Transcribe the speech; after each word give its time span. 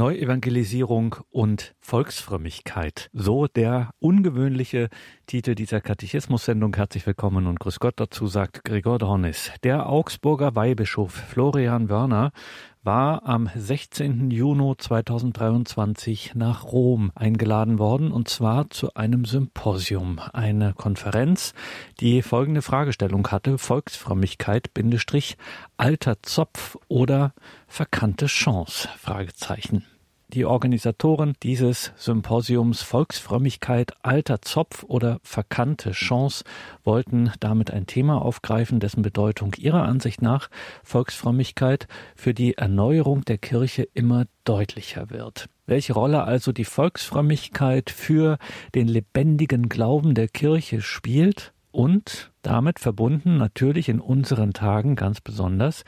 Neuevangelisierung 0.00 1.16
und 1.28 1.74
Volksfrömmigkeit. 1.78 3.10
So 3.12 3.46
der 3.46 3.90
ungewöhnliche 3.98 4.88
Titel 5.26 5.54
dieser 5.54 5.82
Katechismus-Sendung. 5.82 6.74
Herzlich 6.74 7.06
willkommen 7.06 7.46
und 7.46 7.60
Grüß 7.60 7.80
Gott 7.80 8.00
dazu, 8.00 8.26
sagt 8.26 8.64
Gregor 8.64 8.98
Dornis. 8.98 9.52
Der 9.62 9.90
Augsburger 9.90 10.54
Weihbischof 10.54 11.12
Florian 11.12 11.90
Wörner 11.90 12.32
war 12.82 13.26
am 13.26 13.50
16. 13.54 14.30
Juni 14.30 14.74
2023 14.76 16.34
nach 16.34 16.64
Rom 16.64 17.12
eingeladen 17.14 17.78
worden 17.78 18.10
und 18.10 18.28
zwar 18.28 18.70
zu 18.70 18.94
einem 18.94 19.26
Symposium, 19.26 20.18
eine 20.32 20.72
Konferenz, 20.72 21.52
die 22.00 22.22
folgende 22.22 22.62
Fragestellung 22.62 23.28
hatte, 23.28 23.58
Volksfrömmigkeit, 23.58 24.72
Bindestrich, 24.72 25.36
alter 25.76 26.22
Zopf 26.22 26.78
oder 26.88 27.34
verkannte 27.66 28.26
Chance, 28.26 28.88
Fragezeichen. 28.96 29.84
Die 30.32 30.44
Organisatoren 30.44 31.34
dieses 31.42 31.92
Symposiums 31.96 32.82
Volksfrömmigkeit, 32.82 33.94
alter 34.02 34.40
Zopf 34.40 34.84
oder 34.84 35.18
verkannte 35.24 35.90
Chance 35.90 36.44
wollten 36.84 37.32
damit 37.40 37.72
ein 37.72 37.88
Thema 37.88 38.22
aufgreifen, 38.22 38.78
dessen 38.78 39.02
Bedeutung 39.02 39.54
ihrer 39.58 39.82
Ansicht 39.82 40.22
nach 40.22 40.48
Volksfrömmigkeit 40.84 41.88
für 42.14 42.32
die 42.32 42.56
Erneuerung 42.56 43.24
der 43.24 43.38
Kirche 43.38 43.88
immer 43.92 44.26
deutlicher 44.44 45.10
wird. 45.10 45.48
Welche 45.66 45.94
Rolle 45.94 46.22
also 46.22 46.52
die 46.52 46.64
Volksfrömmigkeit 46.64 47.90
für 47.90 48.38
den 48.76 48.86
lebendigen 48.86 49.68
Glauben 49.68 50.14
der 50.14 50.28
Kirche 50.28 50.80
spielt 50.80 51.52
und 51.72 52.30
damit 52.42 52.78
verbunden 52.78 53.36
natürlich 53.36 53.88
in 53.88 54.00
unseren 54.00 54.52
Tagen 54.52 54.96
ganz 54.96 55.20
besonders, 55.20 55.84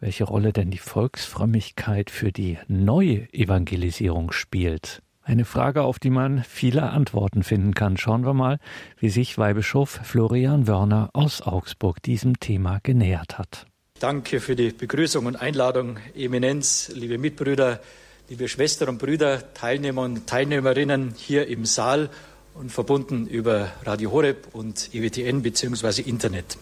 welche 0.00 0.24
Rolle 0.24 0.52
denn 0.52 0.70
die 0.70 0.78
Volksfrömmigkeit 0.78 2.10
für 2.10 2.32
die 2.32 2.58
neue 2.68 3.32
Evangelisierung 3.32 4.32
spielt. 4.32 5.02
Eine 5.22 5.44
Frage, 5.44 5.82
auf 5.82 5.98
die 5.98 6.10
man 6.10 6.44
viele 6.44 6.84
Antworten 6.84 7.42
finden 7.42 7.74
kann. 7.74 7.96
Schauen 7.96 8.24
wir 8.24 8.32
mal, 8.32 8.58
wie 8.98 9.08
sich 9.08 9.36
Weihbischof 9.38 10.00
Florian 10.04 10.68
Wörner 10.68 11.10
aus 11.14 11.42
Augsburg 11.42 12.00
diesem 12.00 12.38
Thema 12.38 12.78
genähert 12.84 13.36
hat. 13.36 13.66
Danke 13.98 14.40
für 14.40 14.54
die 14.54 14.70
Begrüßung 14.70 15.26
und 15.26 15.34
Einladung, 15.34 15.98
Eminenz, 16.14 16.92
liebe 16.94 17.18
Mitbrüder, 17.18 17.80
liebe 18.28 18.46
Schwestern 18.46 18.90
und 18.90 18.98
Brüder, 18.98 19.52
Teilnehmer 19.52 20.02
und 20.02 20.28
Teilnehmerinnen 20.28 21.14
hier 21.16 21.48
im 21.48 21.64
Saal 21.64 22.10
und 22.58 22.70
verbunden 22.70 23.26
über 23.26 23.72
Radio 23.84 24.12
Horeb 24.12 24.48
und 24.52 24.94
EWTN 24.94 25.42
bzw. 25.42 26.02
Internet. 26.02 26.56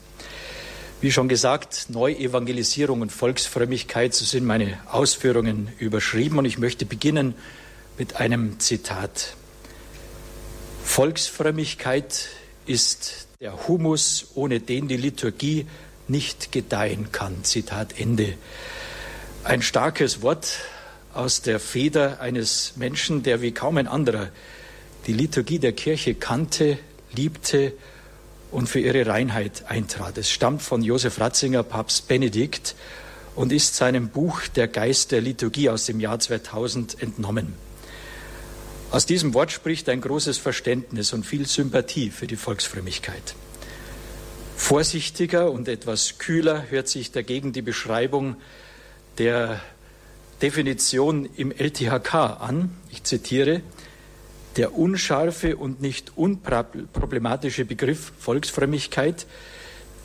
Wie 1.00 1.12
schon 1.12 1.28
gesagt, 1.28 1.86
Neuevangelisierung 1.88 3.00
und 3.00 3.12
Volksfrömmigkeit, 3.12 4.14
so 4.14 4.24
sind 4.24 4.44
meine 4.44 4.78
Ausführungen 4.90 5.68
überschrieben 5.78 6.38
und 6.38 6.46
ich 6.46 6.58
möchte 6.58 6.86
beginnen 6.86 7.34
mit 7.98 8.16
einem 8.16 8.58
Zitat. 8.58 9.36
Volksfrömmigkeit 10.82 12.28
ist 12.66 13.28
der 13.40 13.68
Humus, 13.68 14.28
ohne 14.34 14.60
den 14.60 14.88
die 14.88 14.96
Liturgie 14.96 15.66
nicht 16.08 16.52
gedeihen 16.52 17.12
kann. 17.12 17.44
Zitat 17.44 17.98
Ende. 17.98 18.34
Ein 19.44 19.62
starkes 19.62 20.22
Wort 20.22 20.58
aus 21.12 21.42
der 21.42 21.60
Feder 21.60 22.20
eines 22.20 22.72
Menschen, 22.76 23.22
der 23.22 23.42
wie 23.42 23.52
kaum 23.52 23.76
ein 23.76 23.86
anderer 23.86 24.30
die 25.06 25.12
Liturgie 25.12 25.58
der 25.58 25.72
Kirche 25.72 26.14
kannte, 26.14 26.78
liebte 27.12 27.72
und 28.50 28.68
für 28.68 28.80
ihre 28.80 29.06
Reinheit 29.06 29.64
eintrat. 29.68 30.16
Es 30.18 30.30
stammt 30.30 30.62
von 30.62 30.82
Josef 30.82 31.20
Ratzinger, 31.20 31.62
Papst 31.62 32.08
Benedikt, 32.08 32.74
und 33.34 33.52
ist 33.52 33.74
seinem 33.74 34.08
Buch 34.08 34.42
Der 34.54 34.68
Geist 34.68 35.10
der 35.10 35.20
Liturgie 35.20 35.68
aus 35.68 35.86
dem 35.86 35.98
Jahr 35.98 36.20
2000 36.20 37.02
entnommen. 37.02 37.54
Aus 38.92 39.06
diesem 39.06 39.34
Wort 39.34 39.50
spricht 39.50 39.88
ein 39.88 40.00
großes 40.00 40.38
Verständnis 40.38 41.12
und 41.12 41.26
viel 41.26 41.46
Sympathie 41.46 42.10
für 42.10 42.28
die 42.28 42.36
Volksfrömmigkeit. 42.36 43.34
Vorsichtiger 44.56 45.50
und 45.50 45.66
etwas 45.66 46.18
kühler 46.18 46.66
hört 46.70 46.86
sich 46.86 47.10
dagegen 47.10 47.52
die 47.52 47.62
Beschreibung 47.62 48.36
der 49.18 49.60
Definition 50.42 51.28
im 51.36 51.50
LTHK 51.50 52.14
an. 52.14 52.70
Ich 52.92 53.02
zitiere, 53.02 53.62
der 54.56 54.76
unscharfe 54.76 55.56
und 55.56 55.80
nicht 55.80 56.12
unproblematische 56.16 57.64
Begriff 57.64 58.12
Volksfrömmigkeit 58.18 59.26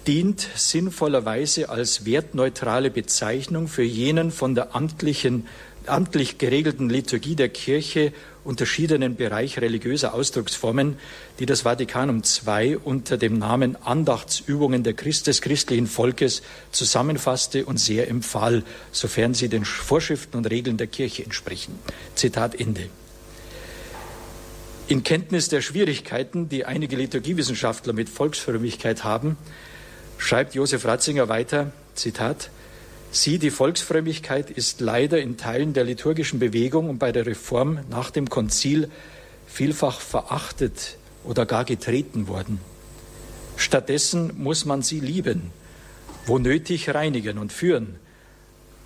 dient 0.07 0.47
sinnvollerweise 0.55 1.69
als 1.69 2.05
wertneutrale 2.05 2.89
Bezeichnung 2.89 3.67
für 3.67 3.83
jenen 3.83 4.31
von 4.31 4.55
der 4.55 4.75
amtlichen, 4.75 5.45
amtlich 5.85 6.37
geregelten 6.37 6.89
Liturgie 6.89 7.35
der 7.35 7.49
Kirche 7.49 8.13
unterschiedenen 8.43 9.15
Bereich 9.15 9.59
religiöser 9.59 10.13
Ausdrucksformen, 10.13 10.97
die 11.37 11.45
das 11.45 11.61
Vatikanum 11.61 12.23
II 12.23 12.77
unter 12.77 13.17
dem 13.17 13.37
Namen 13.37 13.75
Andachtsübungen 13.83 14.83
der 14.83 14.93
Christ, 14.93 15.27
des 15.27 15.41
christlichen 15.41 15.85
Volkes 15.87 16.41
zusammenfasste 16.71 17.65
und 17.65 17.77
sehr 17.77 18.07
empfahl, 18.09 18.63
sofern 18.91 19.33
sie 19.33 19.49
den 19.49 19.65
Vorschriften 19.65 20.37
und 20.37 20.49
Regeln 20.49 20.77
der 20.77 20.87
Kirche 20.87 21.23
entsprechen. 21.23 21.77
Zitat 22.15 22.59
Ende. 22.59 22.89
In 24.89 25.03
Kenntnis 25.03 25.49
der 25.49 25.61
Schwierigkeiten, 25.61 26.49
die 26.49 26.65
einige 26.65 26.95
Liturgiewissenschaftler 26.95 27.93
mit 27.93 28.09
Volksfrömmigkeit 28.09 29.03
haben, 29.03 29.37
schreibt 30.17 30.55
Josef 30.55 30.83
Ratzinger 30.83 31.29
weiter, 31.29 31.71
Zitat, 31.93 32.49
Sie, 33.11 33.37
die 33.37 33.51
Volksfrömmigkeit, 33.51 34.49
ist 34.49 34.81
leider 34.81 35.21
in 35.21 35.37
Teilen 35.37 35.73
der 35.73 35.83
liturgischen 35.83 36.39
Bewegung 36.39 36.89
und 36.89 36.97
bei 36.97 37.11
der 37.11 37.27
Reform 37.27 37.81
nach 37.91 38.09
dem 38.09 38.31
Konzil 38.31 38.89
vielfach 39.45 40.01
verachtet 40.01 40.97
oder 41.23 41.45
gar 41.45 41.65
getreten 41.65 42.27
worden. 42.27 42.59
Stattdessen 43.57 44.41
muss 44.41 44.65
man 44.65 44.81
sie 44.81 45.01
lieben, 45.01 45.51
wo 46.25 46.39
nötig 46.39 46.95
reinigen 46.95 47.37
und 47.37 47.53
führen, 47.53 47.99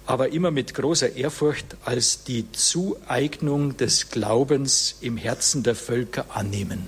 aber 0.06 0.30
immer 0.30 0.52
mit 0.52 0.74
großer 0.74 1.16
Ehrfurcht 1.16 1.78
als 1.86 2.24
die 2.24 2.52
Zueignung 2.52 3.78
des 3.78 4.10
Glaubens 4.10 4.96
im 5.02 5.18
Herzen 5.18 5.64
der 5.64 5.76
Völker 5.76 6.26
annehmen. 6.34 6.86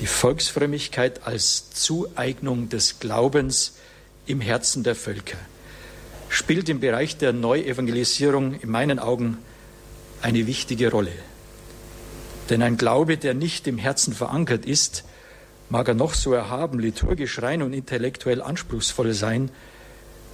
Die 0.00 0.06
Volksfrömmigkeit 0.06 1.26
als 1.26 1.70
Zueignung 1.70 2.70
des 2.70 3.00
Glaubens 3.00 3.74
im 4.26 4.40
Herzen 4.40 4.82
der 4.82 4.94
Völker 4.94 5.36
spielt 6.30 6.68
im 6.68 6.80
Bereich 6.80 7.18
der 7.18 7.32
Neuevangelisierung 7.32 8.58
in 8.60 8.70
meinen 8.70 8.98
Augen 8.98 9.36
eine 10.22 10.46
wichtige 10.46 10.90
Rolle. 10.90 11.12
Denn 12.48 12.62
ein 12.62 12.76
Glaube, 12.76 13.16
der 13.16 13.34
nicht 13.34 13.66
im 13.66 13.78
Herzen 13.78 14.14
verankert 14.14 14.64
ist, 14.64 15.04
mag 15.68 15.88
er 15.88 15.94
noch 15.94 16.14
so 16.14 16.32
erhaben, 16.32 16.78
liturgisch 16.78 17.42
rein 17.42 17.62
und 17.62 17.72
intellektuell 17.72 18.40
anspruchsvoll 18.40 19.12
sein, 19.12 19.50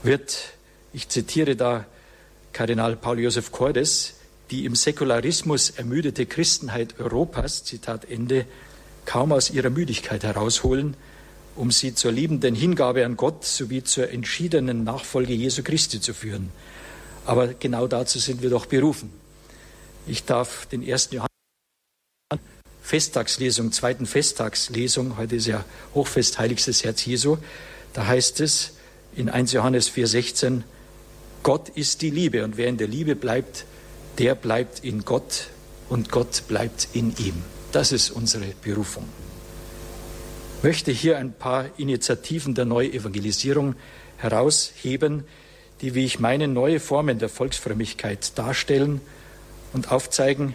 wird 0.02 0.55
ich 0.96 1.10
zitiere 1.10 1.56
da 1.56 1.84
Kardinal 2.54 2.96
Paul 2.96 3.20
Josef 3.20 3.52
Cordes, 3.52 4.14
die 4.50 4.64
im 4.64 4.74
Säkularismus 4.74 5.68
ermüdete 5.68 6.24
Christenheit 6.24 6.98
Europas, 6.98 7.64
Zitat 7.64 8.06
Ende, 8.06 8.46
kaum 9.04 9.30
aus 9.30 9.50
ihrer 9.50 9.68
Müdigkeit 9.68 10.24
herausholen, 10.24 10.96
um 11.54 11.70
sie 11.70 11.94
zur 11.94 12.12
liebenden 12.12 12.54
Hingabe 12.54 13.04
an 13.04 13.18
Gott 13.18 13.44
sowie 13.44 13.84
zur 13.84 14.08
entschiedenen 14.08 14.84
Nachfolge 14.84 15.34
Jesu 15.34 15.62
Christi 15.62 16.00
zu 16.00 16.14
führen. 16.14 16.48
Aber 17.26 17.48
genau 17.48 17.86
dazu 17.88 18.18
sind 18.18 18.40
wir 18.40 18.48
doch 18.48 18.64
berufen. 18.64 19.12
Ich 20.06 20.24
darf 20.24 20.64
den 20.64 20.82
ersten 20.82 21.16
Johannes 21.16 22.46
Festtagslesung, 22.80 23.70
zweiten 23.70 24.06
Festtagslesung, 24.06 25.18
heute 25.18 25.36
ist 25.36 25.46
ja 25.46 25.62
Hochfest 25.94 26.38
Heiligstes 26.38 26.84
Herz 26.84 27.04
Jesu, 27.04 27.36
da 27.92 28.06
heißt 28.06 28.40
es 28.40 28.72
in 29.14 29.28
1 29.28 29.52
Johannes 29.52 29.90
4,16, 29.90 30.62
Gott 31.42 31.68
ist 31.70 32.02
die 32.02 32.10
Liebe 32.10 32.44
und 32.44 32.56
wer 32.56 32.68
in 32.68 32.76
der 32.76 32.88
Liebe 32.88 33.14
bleibt, 33.14 33.64
der 34.18 34.34
bleibt 34.34 34.84
in 34.84 35.04
Gott 35.04 35.48
und 35.88 36.10
Gott 36.10 36.44
bleibt 36.48 36.88
in 36.92 37.14
ihm. 37.18 37.42
Das 37.72 37.92
ist 37.92 38.10
unsere 38.10 38.46
Berufung. 38.62 39.04
Ich 40.58 40.64
möchte 40.64 40.90
hier 40.90 41.18
ein 41.18 41.32
paar 41.32 41.66
Initiativen 41.76 42.54
der 42.54 42.64
Neuevangelisierung 42.64 43.74
herausheben, 44.16 45.24
die, 45.80 45.94
wie 45.94 46.04
ich 46.04 46.18
meine, 46.18 46.48
neue 46.48 46.80
Formen 46.80 47.18
der 47.18 47.28
Volksfrömmigkeit 47.28 48.36
darstellen 48.38 49.00
und 49.72 49.92
aufzeigen, 49.92 50.54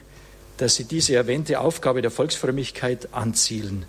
dass 0.58 0.76
sie 0.76 0.86
diese 0.86 1.16
erwähnte 1.16 1.60
Aufgabe 1.60 2.02
der 2.02 2.12
Volksfrömmigkeit 2.12 3.14
anzielen, 3.14 3.86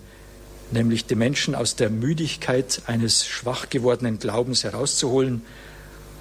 nämlich 0.71 1.07
die 1.07 1.15
Menschen 1.15 1.55
aus 1.55 1.77
der 1.77 1.91
Müdigkeit 1.91 2.83
eines 2.87 3.27
schwach 3.27 3.71
gewordenen 3.71 4.19
Glaubens 4.19 4.65
herauszuholen 4.65 5.43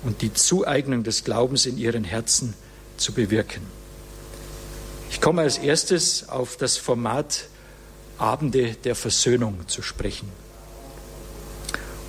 und 0.03 0.21
die 0.21 0.33
Zueignung 0.33 1.03
des 1.03 1.23
Glaubens 1.23 1.65
in 1.65 1.77
ihren 1.77 2.03
Herzen 2.03 2.53
zu 2.97 3.13
bewirken. 3.13 3.61
Ich 5.09 5.21
komme 5.21 5.41
als 5.41 5.57
erstes 5.57 6.29
auf 6.29 6.57
das 6.57 6.77
Format 6.77 7.47
Abende 8.17 8.75
der 8.83 8.95
Versöhnung 8.95 9.67
zu 9.67 9.81
sprechen. 9.81 10.29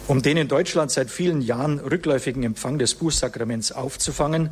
Um 0.08 0.20
den 0.20 0.36
in 0.36 0.48
Deutschland 0.48 0.90
seit 0.90 1.10
vielen 1.10 1.40
Jahren 1.40 1.78
rückläufigen 1.78 2.42
Empfang 2.42 2.78
des 2.78 2.94
Bußsakraments 2.94 3.72
aufzufangen, 3.72 4.50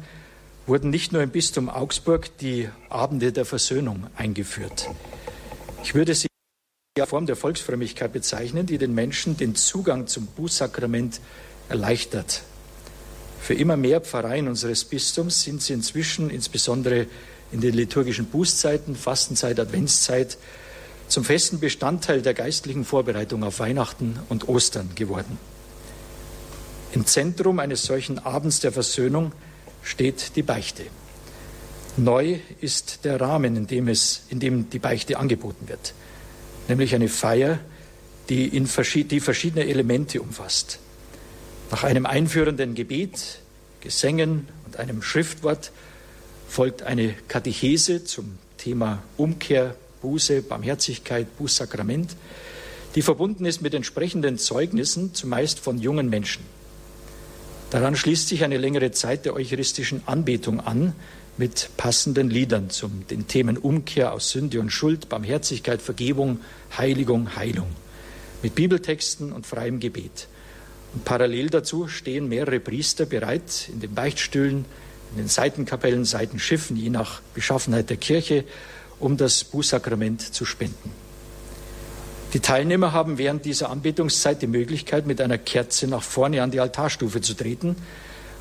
wurden 0.66 0.90
nicht 0.90 1.12
nur 1.12 1.22
im 1.22 1.31
Bistum 1.31 1.69
Augsburg 1.69 2.36
die 2.38 2.69
Abende 2.88 3.32
der 3.32 3.44
Versöhnung 3.44 4.06
eingeführt. 4.16 4.88
Ich 5.82 5.94
würde 5.94 6.14
sie 6.14 6.28
als 6.98 7.08
Form 7.10 7.26
der 7.26 7.36
Volksfrömmigkeit 7.36 8.12
bezeichnen, 8.12 8.66
die 8.66 8.78
den 8.78 8.94
Menschen 8.94 9.36
den 9.36 9.54
Zugang 9.54 10.06
zum 10.06 10.26
Bußsakrament 10.26 11.20
erleichtert. 11.69 12.43
Für 13.40 13.54
immer 13.54 13.76
mehr 13.76 14.00
Pfarreien 14.00 14.48
unseres 14.48 14.84
Bistums 14.84 15.42
sind 15.42 15.62
sie 15.62 15.72
inzwischen, 15.72 16.31
insbesondere 16.31 17.06
in 17.52 17.60
den 17.60 17.75
liturgischen 17.75 18.26
Bußzeiten, 18.26 18.94
Fastenzeit, 18.94 19.58
Adventszeit, 19.58 20.38
zum 21.08 21.25
festen 21.25 21.58
Bestandteil 21.58 22.22
der 22.22 22.34
geistlichen 22.34 22.84
Vorbereitung 22.84 23.42
auf 23.42 23.58
Weihnachten 23.58 24.20
und 24.28 24.48
Ostern 24.48 24.90
geworden. 24.94 25.38
Im 26.92 27.06
Zentrum 27.06 27.58
eines 27.58 27.82
solchen 27.82 28.19
Abends 28.19 28.60
der 28.60 28.72
Versöhnung 28.72 29.32
steht 29.82 30.36
die 30.36 30.43
Beichte. 30.43 30.84
Neu 31.96 32.38
ist 32.60 33.04
der 33.04 33.20
Rahmen, 33.20 33.56
in 33.56 33.66
dem, 33.66 33.88
es, 33.88 34.22
in 34.28 34.38
dem 34.38 34.70
die 34.70 34.78
Beichte 34.78 35.19
angeboten 35.19 35.69
wird, 35.69 35.94
nämlich 36.69 36.94
eine 36.94 37.08
Feier, 37.08 37.58
die, 38.28 38.46
in 38.46 38.69
die 39.08 39.20
verschiedene 39.20 39.66
Elemente 39.66 40.22
umfasst. 40.22 40.78
Nach 41.70 41.84
einem 41.84 42.05
einführenden 42.05 42.75
Gebet, 42.75 43.40
Gesängen 43.81 44.49
und 44.67 44.76
einem 44.76 45.02
Schriftwort 45.02 45.70
folgt 46.49 46.82
eine 46.82 47.14
Katechese 47.28 48.05
zum 48.05 48.38
Thema 48.58 49.02
Umkehr, 49.17 49.76
Buße, 50.02 50.43
Barmherzigkeit, 50.43 51.37
Bußsakrament, 51.38 52.17
die 52.96 53.02
verbunden 53.02 53.44
ist 53.44 53.62
mit 53.62 53.72
entsprechenden 53.72 54.37
Zeugnissen, 54.37 55.14
zumeist 55.14 55.61
von 55.61 55.78
jungen 55.78 56.11
Menschen. 56.11 56.43
Daran 57.70 57.94
schließt 57.94 58.26
sich 58.28 58.43
eine 58.43 58.58
längere 58.58 58.90
Zeit 58.90 59.25
der 59.25 59.34
eucharistischen 59.34 60.02
Anbetung 60.06 60.58
an 60.58 60.93
mit 61.37 61.70
passenden 61.76 62.28
Liedern 62.28 62.69
zu 62.70 62.88
den 62.88 63.28
Themen 63.28 63.56
Umkehr 63.56 64.12
aus 64.12 64.31
Sünde 64.31 64.58
und 64.58 64.70
Schuld, 64.70 65.08
Barmherzigkeit, 65.08 65.81
Vergebung, 65.81 66.40
Heiligung, 66.76 67.37
Heilung, 67.37 67.69
mit 68.43 68.56
Bibeltexten 68.56 69.32
und 69.32 69.46
freiem 69.46 69.78
Gebet. 69.78 70.26
Und 70.92 71.04
parallel 71.04 71.50
dazu 71.50 71.88
stehen 71.88 72.28
mehrere 72.28 72.60
Priester 72.60 73.06
bereit, 73.06 73.69
in 73.72 73.81
den 73.81 73.94
Beichtstühlen, 73.94 74.64
in 75.12 75.16
den 75.16 75.28
Seitenkapellen, 75.28 76.04
Seitenschiffen, 76.04 76.76
je 76.76 76.90
nach 76.90 77.20
Beschaffenheit 77.34 77.90
der 77.90 77.96
Kirche, 77.96 78.44
um 78.98 79.16
das 79.16 79.44
Bußsakrament 79.44 80.34
zu 80.34 80.44
spenden. 80.44 80.92
Die 82.32 82.40
Teilnehmer 82.40 82.92
haben 82.92 83.19
während 83.19 83.44
dieser 83.44 83.70
Anbetungszeit 83.70 84.40
die 84.40 84.46
Möglichkeit, 84.46 85.06
mit 85.06 85.20
einer 85.20 85.38
Kerze 85.38 85.88
nach 85.88 86.02
vorne 86.02 86.42
an 86.42 86.52
die 86.52 86.60
Altarstufe 86.60 87.20
zu 87.20 87.34
treten, 87.34 87.75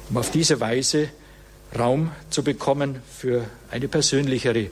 um 0.09 0.17
auf 0.17 0.29
diese 0.29 0.59
Weise 0.59 1.09
Raum 1.77 2.11
zu 2.29 2.43
bekommen 2.43 3.01
für 3.15 3.45
eine 3.71 3.87
persönlichere, 3.87 4.69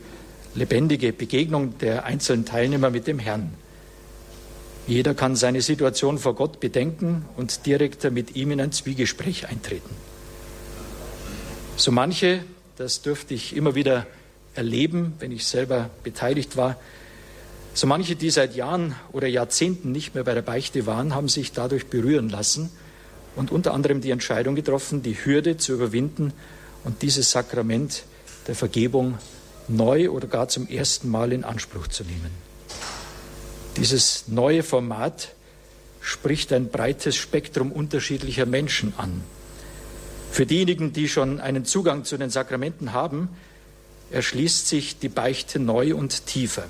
lebendige 0.56 1.13
Begegnung 1.13 1.77
der 1.80 2.06
einzelnen 2.06 2.45
Teilnehmer 2.45 2.89
mit 2.89 3.07
dem 3.07 3.19
Herrn. 3.19 3.53
Jeder 4.88 5.13
kann 5.13 5.36
seine 5.36 5.62
Situation 5.62 6.18
vor 6.18 6.34
Gott 6.36 6.62
bedenken 6.62 7.25
und 7.36 7.66
direkter 7.66 8.10
mit 8.10 8.36
ihm 8.36 8.51
in 8.51 8.62
ein 8.62 8.72
Zwiegespräch 8.72 9.50
eintreten. 9.50 9.89
So 11.75 11.92
manche, 11.92 12.44
das 12.78 13.01
dürfte 13.01 13.34
ich 13.34 13.56
immer 13.56 13.75
wieder 13.75 14.07
erleben, 14.56 15.13
wenn 15.19 15.31
ich 15.31 15.45
selber 15.45 15.89
beteiligt 16.04 16.56
war, 16.56 16.78
so 17.74 17.86
manche, 17.86 18.16
die 18.16 18.31
seit 18.31 18.56
Jahren 18.56 18.95
oder 19.12 19.28
Jahrzehnten 19.28 19.92
nicht 19.92 20.16
mehr 20.16 20.24
bei 20.24 20.34
der 20.34 20.42
Beichte 20.42 20.88
waren, 20.88 21.13
haben 21.13 21.30
sich 21.30 21.51
dadurch 21.51 21.86
berühren 21.86 22.28
lassen 22.28 22.72
und 23.36 23.51
unter 23.51 23.72
anderem 23.75 24.01
die 24.01 24.10
Entscheidung 24.10 24.56
getroffen, 24.56 25.04
die 25.04 25.13
Hürde 25.13 25.57
zu 25.57 25.74
überwinden 25.74 26.33
und 26.86 27.04
dieses 27.04 27.30
Sakrament 27.30 28.04
der 28.48 28.56
Vergebung 28.56 29.19
neu 29.68 30.10
oder 30.10 30.28
gar 30.28 30.48
zum 30.48 30.68
ersten 30.68 31.12
Mal 31.12 31.31
in 31.31 31.44
Anspruch 31.44 31.88
zu 31.88 32.04
nehmen. 32.04 32.46
Dieses 33.77 34.27
neue 34.27 34.63
Format 34.63 35.35
spricht 36.01 36.51
ein 36.51 36.69
breites 36.69 37.15
Spektrum 37.15 37.71
unterschiedlicher 37.71 38.47
Menschen 38.47 38.94
an. 38.97 39.24
Für 40.31 40.47
diejenigen, 40.47 40.94
die 40.94 41.07
schon 41.07 41.39
einen 41.39 41.63
Zugang 41.63 42.03
zu 42.03 42.18
den 42.18 42.31
Sakramenten 42.31 42.94
haben, 42.94 43.29
erschließt 44.12 44.68
sich 44.68 44.97
die 44.97 45.09
Beichte 45.09 45.59
neu 45.59 45.95
und 45.95 46.25
tiefer. 46.25 46.65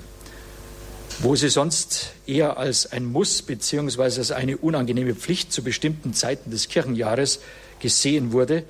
Wo 1.20 1.34
sie 1.34 1.48
sonst 1.48 2.12
eher 2.26 2.58
als 2.58 2.92
ein 2.92 3.06
Muss 3.06 3.42
beziehungsweise 3.42 4.20
als 4.20 4.30
eine 4.30 4.58
unangenehme 4.58 5.14
Pflicht 5.14 5.52
zu 5.52 5.62
bestimmten 5.62 6.14
Zeiten 6.14 6.50
des 6.50 6.68
Kirchenjahres 6.68 7.40
gesehen 7.80 8.32
wurde, 8.32 8.64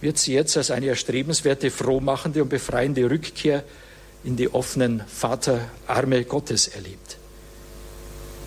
wird 0.00 0.18
sie 0.18 0.34
jetzt 0.34 0.56
als 0.56 0.70
eine 0.70 0.86
erstrebenswerte, 0.86 1.70
frohmachende 1.70 2.42
und 2.42 2.50
befreiende 2.50 3.08
Rückkehr 3.10 3.64
in 4.22 4.36
die 4.36 4.52
offenen 4.52 5.02
Vaterarme 5.06 6.24
Gottes 6.24 6.68
erlebt. 6.68 7.16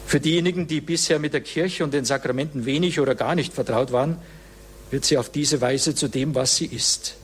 Für 0.07 0.19
diejenigen, 0.19 0.65
die 0.65 0.81
bisher 0.81 1.19
mit 1.19 1.33
der 1.33 1.41
Kirche 1.41 1.83
und 1.83 1.93
den 1.93 2.05
Sakramenten 2.05 2.65
wenig 2.65 2.99
oder 2.99 3.13
gar 3.13 3.35
nicht 3.35 3.53
vertraut 3.53 3.91
waren, 3.91 4.17
wird 4.89 5.05
sie 5.05 5.19
auf 5.19 5.29
diese 5.29 5.61
Weise 5.61 5.93
zu 5.93 6.07
dem, 6.07 6.33
was 6.33 6.55
sie 6.55 6.65
ist. 6.65 7.15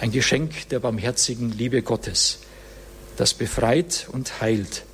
Ein 0.00 0.12
Geschenk 0.12 0.68
der 0.68 0.78
barmherzigen 0.78 1.50
Liebe 1.50 1.82
Gottes, 1.82 2.38
das 3.16 3.34
befreit 3.34 4.06
und 4.12 4.40
heilt 4.40 4.84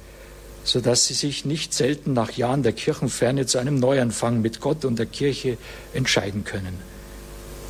sodass 0.65 1.07
sie 1.07 1.15
sich 1.15 1.45
nicht 1.45 1.75
selten 1.75 2.13
nach 2.13 2.33
Jahren 2.33 2.63
der 2.63 2.73
Kirchenferne 2.73 3.47
zu 3.47 3.59
einem 3.59 3.77
Neuanfang 3.77 4.41
mit 4.41 4.61
Gott 4.61 4.85
und 4.85 4.99
der 4.99 5.07
Kirche 5.07 5.57
entscheiden 5.95 6.45
können. 6.45 6.79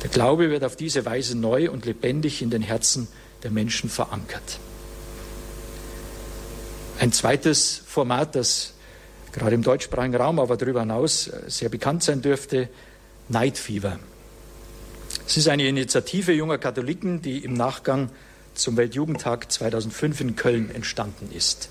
Der 0.03 0.09
Glaube 0.09 0.49
wird 0.49 0.63
auf 0.63 0.75
diese 0.75 1.05
Weise 1.05 1.37
neu 1.37 1.69
und 1.69 1.85
lebendig 1.85 2.41
in 2.41 2.49
den 2.49 2.61
Herzen 2.61 3.07
der 3.43 3.51
Menschen 3.51 3.89
verankert. 3.89 4.59
Ein 6.99 7.11
zweites 7.11 7.81
Format, 7.85 8.35
das 8.35 8.73
gerade 9.31 9.55
im 9.55 9.63
deutschsprachigen 9.63 10.15
Raum, 10.15 10.39
aber 10.39 10.57
darüber 10.57 10.81
hinaus 10.81 11.31
sehr 11.47 11.69
bekannt 11.69 12.03
sein 12.03 12.21
dürfte, 12.21 12.69
Night 13.29 13.57
Fever. 13.57 13.99
Es 15.27 15.37
ist 15.37 15.47
eine 15.47 15.67
Initiative 15.67 16.33
junger 16.33 16.57
Katholiken, 16.57 17.21
die 17.21 17.39
im 17.39 17.53
Nachgang 17.53 18.09
zum 18.53 18.77
Weltjugendtag 18.77 19.51
2005 19.51 20.21
in 20.21 20.35
Köln 20.35 20.73
entstanden 20.73 21.29
ist. 21.33 21.69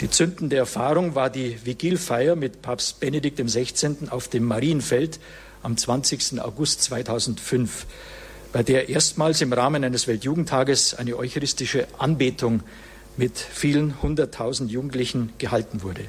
Die 0.00 0.10
zündende 0.10 0.56
Erfahrung 0.56 1.14
war 1.14 1.28
die 1.28 1.58
Vigilfeier 1.64 2.36
mit 2.36 2.62
Papst 2.62 3.00
Benedikt 3.00 3.38
XVI. 3.38 4.08
auf 4.10 4.28
dem 4.28 4.44
Marienfeld 4.44 5.20
am 5.62 5.76
20. 5.76 6.40
August 6.40 6.82
2005, 6.84 7.86
bei 8.52 8.62
der 8.62 8.88
erstmals 8.88 9.42
im 9.42 9.52
Rahmen 9.52 9.84
eines 9.84 10.06
Weltjugendtages 10.08 10.94
eine 10.94 11.16
eucharistische 11.16 11.86
Anbetung 11.98 12.62
mit 13.16 13.38
vielen 13.38 14.00
hunderttausend 14.02 14.70
Jugendlichen 14.70 15.34
gehalten 15.38 15.82
wurde. 15.82 16.06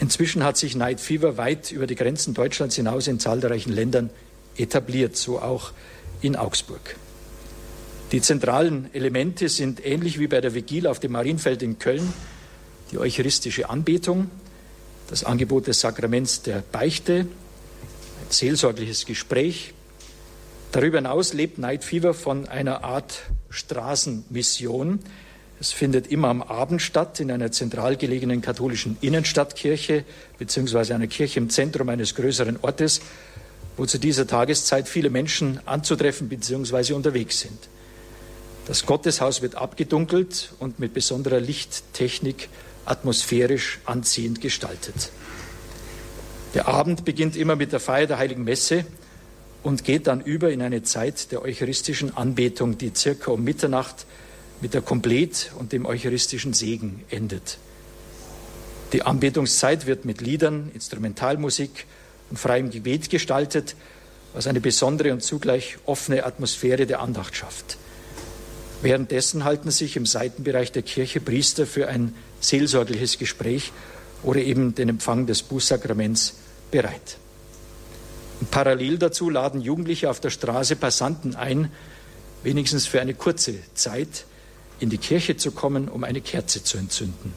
Inzwischen 0.00 0.44
hat 0.44 0.56
sich 0.56 0.76
Night 0.76 1.00
Fever 1.00 1.36
weit 1.36 1.72
über 1.72 1.86
die 1.86 1.96
Grenzen 1.96 2.34
Deutschlands 2.34 2.76
hinaus 2.76 3.08
in 3.08 3.18
zahlreichen 3.18 3.72
Ländern 3.72 4.10
etabliert, 4.56 5.16
so 5.16 5.40
auch 5.40 5.72
in 6.20 6.36
Augsburg. 6.36 6.96
Die 8.12 8.22
zentralen 8.22 8.88
Elemente 8.94 9.48
sind 9.48 9.84
ähnlich 9.84 10.18
wie 10.18 10.28
bei 10.28 10.40
der 10.40 10.54
Vigil 10.54 10.86
auf 10.86 11.00
dem 11.00 11.12
Marienfeld 11.12 11.62
in 11.62 11.78
Köln 11.78 12.12
die 12.90 12.98
eucharistische 12.98 13.68
Anbetung, 13.68 14.30
das 15.08 15.24
Angebot 15.24 15.66
des 15.66 15.80
Sakraments 15.80 16.42
der 16.42 16.62
Beichte, 16.72 17.26
ein 17.26 18.30
seelsorgliches 18.30 19.04
Gespräch. 19.04 19.74
Darüber 20.72 20.98
hinaus 20.98 21.34
lebt 21.34 21.58
Night 21.58 21.84
Fever 21.84 22.14
von 22.14 22.48
einer 22.48 22.84
Art 22.84 23.22
Straßenmission. 23.50 25.00
Es 25.60 25.72
findet 25.72 26.06
immer 26.06 26.28
am 26.28 26.42
Abend 26.42 26.80
statt 26.80 27.18
in 27.18 27.32
einer 27.32 27.50
zentral 27.50 27.96
gelegenen 27.96 28.40
katholischen 28.40 28.96
Innenstadtkirche 29.00 30.04
beziehungsweise 30.38 30.94
einer 30.94 31.08
Kirche 31.08 31.40
im 31.40 31.50
Zentrum 31.50 31.88
eines 31.88 32.14
größeren 32.14 32.58
Ortes, 32.62 33.00
wo 33.76 33.84
zu 33.84 33.98
dieser 33.98 34.26
Tageszeit 34.26 34.88
viele 34.88 35.10
Menschen 35.10 35.60
anzutreffen 35.66 36.28
beziehungsweise 36.28 36.94
unterwegs 36.94 37.40
sind. 37.40 37.58
Das 38.66 38.86
Gotteshaus 38.86 39.42
wird 39.42 39.56
abgedunkelt 39.56 40.52
und 40.60 40.78
mit 40.78 40.94
besonderer 40.94 41.40
Lichttechnik 41.40 42.48
atmosphärisch 42.84 43.80
anziehend 43.84 44.40
gestaltet. 44.40 45.10
Der 46.54 46.68
Abend 46.68 47.04
beginnt 47.04 47.36
immer 47.36 47.56
mit 47.56 47.72
der 47.72 47.80
Feier 47.80 48.06
der 48.06 48.18
Heiligen 48.18 48.44
Messe 48.44 48.84
und 49.62 49.84
geht 49.84 50.06
dann 50.06 50.20
über 50.20 50.50
in 50.50 50.62
eine 50.62 50.82
Zeit 50.82 51.32
der 51.32 51.42
eucharistischen 51.42 52.16
Anbetung, 52.16 52.78
die 52.78 52.92
circa 52.94 53.32
um 53.32 53.42
Mitternacht 53.42 54.06
mit 54.60 54.74
der 54.74 54.82
Komplett 54.82 55.52
und 55.58 55.72
dem 55.72 55.86
eucharistischen 55.86 56.52
Segen 56.52 57.04
endet. 57.10 57.58
Die 58.92 59.02
Anbetungszeit 59.02 59.86
wird 59.86 60.04
mit 60.04 60.20
Liedern, 60.20 60.70
Instrumentalmusik 60.74 61.86
und 62.30 62.38
freiem 62.38 62.70
Gebet 62.70 63.10
gestaltet, 63.10 63.76
was 64.32 64.46
eine 64.46 64.60
besondere 64.60 65.12
und 65.12 65.22
zugleich 65.22 65.78
offene 65.84 66.24
Atmosphäre 66.24 66.86
der 66.86 67.00
Andacht 67.00 67.36
schafft. 67.36 67.76
Währenddessen 68.80 69.44
halten 69.44 69.70
sich 69.70 69.96
im 69.96 70.06
Seitenbereich 70.06 70.72
der 70.72 70.82
Kirche 70.82 71.20
Priester 71.20 71.66
für 71.66 71.88
ein 71.88 72.14
seelsorgliches 72.40 73.18
Gespräch 73.18 73.72
oder 74.22 74.40
eben 74.40 74.74
den 74.74 74.88
Empfang 74.88 75.26
des 75.26 75.42
Bußsakraments 75.42 76.34
bereit. 76.70 77.18
Und 78.40 78.50
parallel 78.50 78.98
dazu 78.98 79.30
laden 79.30 79.60
Jugendliche 79.60 80.08
auf 80.08 80.20
der 80.20 80.30
Straße 80.30 80.76
Passanten 80.76 81.34
ein, 81.34 81.72
wenigstens 82.44 82.86
für 82.86 83.00
eine 83.00 83.14
kurze 83.14 83.54
Zeit 83.74 84.24
in 84.80 84.90
die 84.90 84.98
Kirche 84.98 85.36
zu 85.36 85.50
kommen, 85.50 85.88
um 85.88 86.04
eine 86.04 86.20
Kerze 86.20 86.62
zu 86.62 86.78
entzünden. 86.78 87.32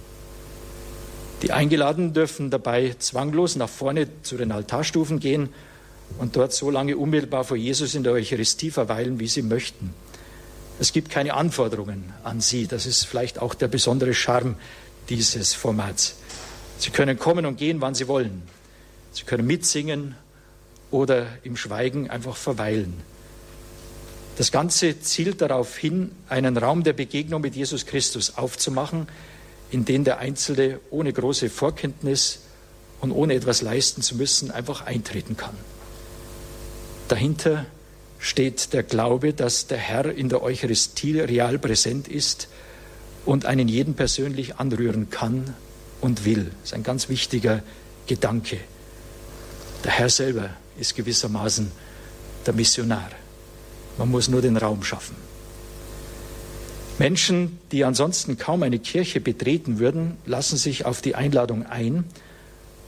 Die 1.42 1.52
Eingeladenen 1.52 2.14
dürfen 2.14 2.52
dabei 2.52 2.96
zwanglos 3.00 3.56
nach 3.56 3.70
vorne 3.70 4.08
zu 4.22 4.38
den 4.38 4.52
Altarstufen 4.52 5.20
gehen 5.20 5.50
und 6.20 6.36
dort 6.36 6.54
so 6.54 6.70
lange 6.70 6.98
unmittelbar 6.98 7.44
vor 7.44 7.58
Jesus 7.58 7.96
in 7.96 8.04
der 8.04 8.14
Eucharistie 8.14 8.70
verweilen, 8.70 9.20
wie 9.20 9.28
sie 9.28 9.42
möchten. 9.42 9.94
Es 10.80 10.94
gibt 10.94 11.10
keine 11.10 11.34
Anforderungen 11.34 12.14
an 12.24 12.42
sie. 12.42 12.68
Das 12.68 12.86
ist 12.86 13.06
vielleicht 13.06 13.40
auch 13.40 13.54
der 13.54 13.68
besondere 13.68 14.14
Charme 14.14 14.56
dieses 15.10 15.54
Formats. 15.54 16.16
Sie 16.78 16.90
können 16.90 17.20
kommen 17.20 17.46
und 17.46 17.58
gehen, 17.58 17.82
wann 17.82 17.96
sie 17.96 18.08
wollen. 18.08 18.44
Sie 19.14 19.24
können 19.24 19.46
mitsingen 19.46 20.16
oder 20.90 21.28
im 21.44 21.58
Schweigen 21.58 22.10
einfach 22.10 22.36
verweilen. 22.36 22.94
Das 24.42 24.52
Ganze 24.52 25.00
zielt 25.00 25.40
darauf 25.40 25.78
hin, 25.78 26.10
einen 26.28 26.58
Raum 26.58 26.84
der 26.84 26.94
Begegnung 26.94 27.42
mit 27.42 27.56
Jesus 27.56 27.86
Christus 27.86 28.40
aufzumachen, 28.40 29.08
in 29.70 29.86
den 29.86 30.04
der 30.04 30.18
Einzelne 30.18 30.80
ohne 30.90 31.14
große 31.14 31.48
Vorkenntnis 31.48 32.40
und 33.02 33.12
ohne 33.12 33.36
etwas 33.36 33.62
leisten 33.62 34.02
zu 34.02 34.16
müssen 34.16 34.50
einfach 34.50 34.82
eintreten 34.88 35.38
kann. 35.38 35.54
Dahinter 37.08 37.68
steht 38.18 38.74
der 38.74 38.82
Glaube, 38.82 39.36
dass 39.36 39.68
der 39.68 39.78
Herr 39.78 40.06
in 40.06 40.28
der 40.28 40.42
Eucharistie 40.42 41.20
real 41.20 41.60
präsent 41.60 42.08
ist 42.08 42.48
und 43.28 43.46
einen 43.46 43.68
jeden 43.68 43.94
persönlich 43.94 44.56
anrühren 44.56 45.12
kann 45.12 45.54
und 46.02 46.26
will. 46.26 46.46
Das 46.46 46.72
ist 46.72 46.74
ein 46.74 46.82
ganz 46.82 47.10
wichtiger 47.10 47.62
Gedanke. 48.08 48.58
Der 49.84 49.92
Herr 49.92 50.10
selber 50.10 50.50
ist 50.80 50.96
gewissermaßen 50.96 51.72
der 52.48 52.56
Missionar. 52.56 53.12
Man 54.02 54.10
muss 54.10 54.30
nur 54.30 54.42
den 54.42 54.58
Raum 54.58 54.84
schaffen. 54.84 55.16
Menschen, 56.98 57.60
die 57.72 57.84
ansonsten 57.86 58.36
kaum 58.36 58.64
eine 58.64 58.80
Kirche 58.80 59.22
betreten 59.22 59.78
würden, 59.78 60.18
lassen 60.26 60.58
sich 60.58 60.86
auf 60.86 61.02
die 61.04 61.14
Einladung 61.14 61.68
ein 61.68 62.06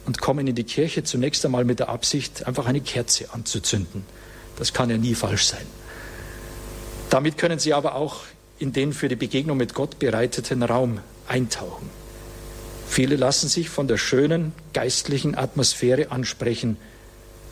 und 0.07 0.21
kommen 0.21 0.47
in 0.47 0.55
die 0.55 0.63
Kirche 0.63 1.03
zunächst 1.03 1.45
einmal 1.45 1.65
mit 1.65 1.77
der 1.77 1.89
Absicht, 1.89 2.47
einfach 2.47 2.65
eine 2.65 2.81
Kerze 2.81 3.31
anzuzünden. 3.31 4.05
Das 4.55 4.73
kann 4.73 4.89
ja 4.89 4.97
nie 4.97 5.13
falsch 5.13 5.45
sein. 5.45 5.67
Damit 7.11 7.37
können 7.37 7.59
sie 7.59 7.75
aber 7.75 7.93
auch 7.93 8.21
in 8.57 8.73
den 8.73 8.91
für 8.91 9.07
die 9.07 9.15
Begegnung 9.15 9.57
mit 9.57 9.75
Gott 9.75 9.99
bereiteten 9.99 10.63
Raum 10.63 10.99
eintauchen. 11.27 11.91
Viele 12.87 13.17
lassen 13.17 13.49
sich 13.49 13.69
von 13.69 13.87
der 13.87 13.97
schönen 13.97 14.51
geistlichen 14.73 15.37
Atmosphäre 15.37 16.09
ansprechen, 16.09 16.77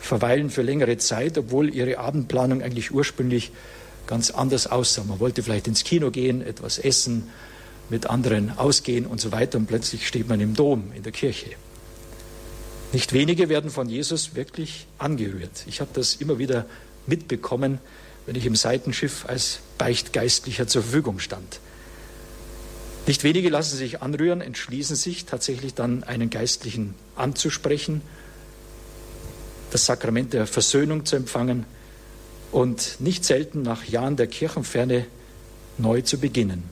verweilen 0.02 0.50
für 0.50 0.62
längere 0.62 0.98
Zeit, 0.98 1.38
obwohl 1.38 1.74
ihre 1.74 1.98
Abendplanung 1.98 2.62
eigentlich 2.62 2.92
ursprünglich 2.92 3.52
ganz 4.06 4.30
anders 4.30 4.66
aussah. 4.66 5.04
Man 5.04 5.20
wollte 5.20 5.42
vielleicht 5.42 5.68
ins 5.68 5.84
Kino 5.84 6.10
gehen, 6.10 6.42
etwas 6.42 6.78
essen, 6.78 7.30
mit 7.88 8.06
anderen 8.06 8.58
ausgehen 8.58 9.06
und 9.06 9.20
so 9.20 9.32
weiter 9.32 9.58
und 9.58 9.66
plötzlich 9.66 10.06
steht 10.06 10.28
man 10.28 10.40
im 10.40 10.54
Dom, 10.54 10.92
in 10.94 11.02
der 11.02 11.12
Kirche. 11.12 11.50
Nicht 12.92 13.12
wenige 13.12 13.48
werden 13.48 13.70
von 13.70 13.88
Jesus 13.88 14.34
wirklich 14.34 14.86
angerührt. 14.98 15.64
Ich 15.66 15.80
habe 15.80 15.90
das 15.94 16.16
immer 16.16 16.38
wieder 16.38 16.66
mitbekommen, 17.06 17.78
wenn 18.26 18.36
ich 18.36 18.46
im 18.46 18.56
Seitenschiff 18.56 19.26
als 19.26 19.60
Beichtgeistlicher 19.78 20.66
zur 20.66 20.82
Verfügung 20.82 21.18
stand. 21.18 21.60
Nicht 23.06 23.24
wenige 23.24 23.48
lassen 23.48 23.76
sich 23.76 24.00
anrühren, 24.00 24.40
entschließen 24.40 24.94
sich 24.94 25.24
tatsächlich 25.24 25.74
dann 25.74 26.04
einen 26.04 26.30
Geistlichen 26.30 26.94
anzusprechen, 27.16 28.00
das 29.72 29.86
Sakrament 29.86 30.34
der 30.34 30.46
Versöhnung 30.46 31.06
zu 31.06 31.16
empfangen 31.16 31.64
und 32.52 32.96
nicht 33.00 33.24
selten 33.24 33.62
nach 33.62 33.84
Jahren 33.84 34.16
der 34.16 34.26
Kirchenferne 34.26 35.06
neu 35.78 36.02
zu 36.02 36.18
beginnen. 36.18 36.64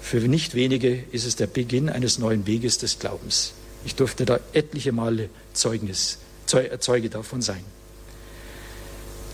Für 0.00 0.20
nicht 0.20 0.54
wenige 0.54 1.02
ist 1.10 1.26
es 1.26 1.36
der 1.36 1.48
Beginn 1.48 1.88
eines 1.88 2.18
neuen 2.18 2.46
Weges 2.46 2.78
des 2.78 2.98
Glaubens. 2.98 3.52
Ich 3.84 3.96
durfte 3.96 4.24
da 4.24 4.38
etliche 4.52 4.92
Male 4.92 5.28
Zeugnis, 5.52 6.18
Zeuge 6.46 7.10
davon 7.10 7.42
sein. 7.42 7.64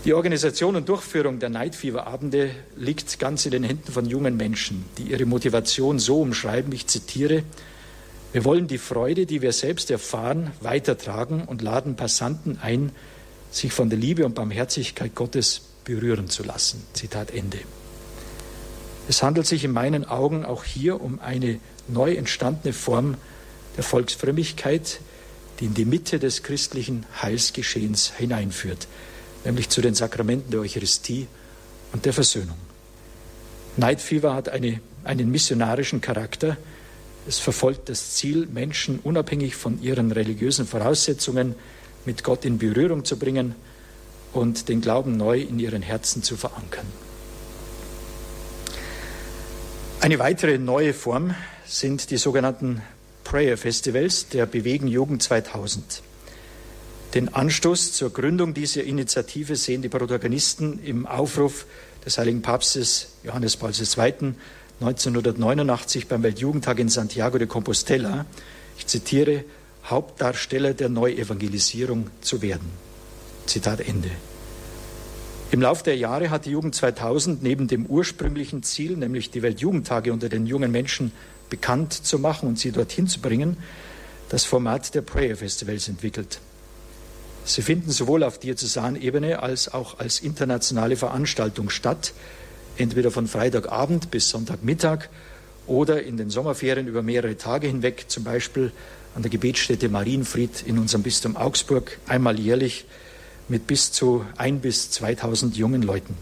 Die 0.05 0.13
Organisation 0.13 0.75
und 0.75 0.89
Durchführung 0.89 1.39
der 1.39 1.49
Night 1.49 1.75
Fever 1.75 2.07
Abende 2.07 2.51
liegt 2.75 3.19
ganz 3.19 3.45
in 3.45 3.51
den 3.51 3.63
Händen 3.63 3.91
von 3.91 4.05
jungen 4.05 4.37
Menschen, 4.37 4.85
die 4.97 5.11
ihre 5.11 5.25
Motivation 5.25 5.99
so 5.99 6.21
umschreiben, 6.21 6.71
ich 6.71 6.87
zitiere, 6.87 7.43
wir 8.37 8.45
wollen 8.45 8.67
die 8.67 8.77
Freude, 8.77 9.25
die 9.25 9.41
wir 9.41 9.51
selbst 9.51 9.89
erfahren, 9.89 10.51
weitertragen 10.61 11.45
und 11.45 11.63
laden 11.63 11.95
Passanten 11.95 12.59
ein, 12.61 12.91
sich 13.49 13.73
von 13.73 13.89
der 13.89 13.97
Liebe 13.97 14.27
und 14.27 14.35
Barmherzigkeit 14.35 15.15
Gottes 15.15 15.61
berühren 15.85 16.29
zu 16.29 16.43
lassen. 16.43 16.83
Zitat 16.93 17.31
Ende. 17.31 17.57
Es 19.09 19.23
handelt 19.23 19.47
sich 19.47 19.63
in 19.63 19.71
meinen 19.71 20.05
Augen 20.05 20.45
auch 20.45 20.63
hier 20.63 21.01
um 21.01 21.19
eine 21.19 21.59
neu 21.87 22.13
entstandene 22.13 22.73
Form 22.73 23.15
der 23.75 23.83
Volksfrömmigkeit, 23.83 24.99
die 25.59 25.65
in 25.65 25.73
die 25.73 25.85
Mitte 25.85 26.19
des 26.19 26.43
christlichen 26.43 27.07
Heilsgeschehens 27.19 28.13
hineinführt 28.17 28.87
nämlich 29.47 29.69
zu 29.69 29.81
den 29.81 29.95
Sakramenten 29.95 30.51
der 30.51 30.59
Eucharistie 30.59 31.25
und 31.91 32.05
der 32.05 32.13
Versöhnung. 32.13 32.57
Night 33.77 33.99
Fever 34.01 34.35
hat 34.35 34.49
eine, 34.49 34.81
einen 35.05 35.31
missionarischen 35.31 36.01
Charakter. 36.01 36.57
Es 37.27 37.39
verfolgt 37.39 37.89
das 37.89 38.13
Ziel, 38.13 38.47
Menschen 38.47 38.99
unabhängig 39.03 39.57
von 39.57 39.81
ihren 39.81 40.13
religiösen 40.13 40.65
Voraussetzungen 40.65 41.55
mit 42.05 42.23
Gott 42.23 42.45
in 42.45 42.57
Berührung 42.57 43.03
zu 43.03 43.19
bringen 43.19 43.53
und 44.31 44.69
den 44.69 44.79
Glauben 44.79 45.17
neu 45.17 45.41
in 45.41 45.59
ihren 45.59 45.81
Herzen 45.81 46.23
zu 46.23 46.37
verankern. 46.37 46.85
Eine 49.99 50.19
weitere 50.19 50.57
neue 50.57 50.93
Form 50.93 51.35
sind 51.65 52.11
die 52.11 52.17
sogenannten 52.17 52.81
Prayer 53.25 53.57
Festivals 53.57 54.29
der 54.29 54.45
Bewegen 54.45 54.87
Jugend 54.87 55.21
2000. 55.21 56.01
Den 57.13 57.33
Anstoß 57.33 57.91
zur 57.91 58.13
Gründung 58.13 58.53
dieser 58.53 58.85
Initiative 58.85 59.57
sehen 59.57 59.81
die 59.81 59.89
Protagonisten 59.89 60.79
im 60.81 61.05
Aufruf 61.05 61.65
des 62.05 62.17
Heiligen 62.17 62.41
Papstes 62.41 63.09
Johannes 63.23 63.57
Paul 63.57 63.71
II. 63.71 64.33
1989 64.79 66.07
beim 66.07 66.21
Weltjugendtag 66.21 66.77
in 66.77 66.89
Santiago 66.89 67.39
de 67.39 67.47
Compostela, 67.47 68.27
ich 68.77 68.85
zitiere, 68.85 69.43
Hauptdarsteller 69.85 70.75
der 70.75 70.89
Neuevangelisierung 70.89 72.11
zu 72.21 72.43
werden. 72.43 72.69
Zitat 73.47 73.81
Ende. 73.81 74.11
Im 75.49 75.61
Lauf 75.61 75.81
der 75.81 75.95
Jahre 75.97 76.29
hat 76.29 76.45
die 76.45 76.51
Jugend 76.51 76.75
2000 76.75 77.41
neben 77.41 77.67
dem 77.67 77.87
ursprünglichen 77.87 78.61
Ziel, 78.61 78.97
nämlich 78.97 79.31
die 79.31 79.41
Weltjugendtage 79.41 80.13
unter 80.13 80.29
den 80.29 80.45
jungen 80.45 80.71
Menschen 80.71 81.11
bekannt 81.49 81.93
zu 81.93 82.19
machen 82.19 82.47
und 82.47 82.59
sie 82.59 82.71
dorthin 82.71 83.07
zu 83.07 83.19
bringen, 83.19 83.57
das 84.29 84.43
Format 84.43 84.93
der 84.93 85.01
Prayer 85.01 85.37
Festivals 85.37 85.87
entwickelt. 85.87 86.39
Sie 87.45 87.61
finden 87.63 87.89
sowohl 87.91 88.23
auf 88.23 88.39
Diözesanebene 88.39 89.41
als 89.41 89.73
auch 89.73 89.99
als 89.99 90.19
internationale 90.19 90.97
Veranstaltung 90.97 91.69
statt, 91.69 92.13
entweder 92.77 93.11
von 93.11 93.27
Freitagabend 93.27 94.11
bis 94.11 94.29
Sonntagmittag 94.29 95.09
oder 95.65 96.03
in 96.03 96.17
den 96.17 96.29
Sommerferien 96.29 96.87
über 96.87 97.01
mehrere 97.01 97.37
Tage 97.37 97.67
hinweg, 97.67 98.05
zum 98.07 98.23
Beispiel 98.23 98.71
an 99.15 99.21
der 99.21 99.31
Gebetsstätte 99.31 99.89
Marienfried 99.89 100.63
in 100.65 100.77
unserem 100.77 101.03
Bistum 101.03 101.35
Augsburg, 101.35 101.97
einmal 102.07 102.39
jährlich 102.39 102.85
mit 103.49 103.67
bis 103.67 103.91
zu 103.91 104.25
ein 104.37 104.59
bis 104.59 104.91
2000 104.91 105.57
jungen 105.57 105.81
Leuten. 105.81 106.15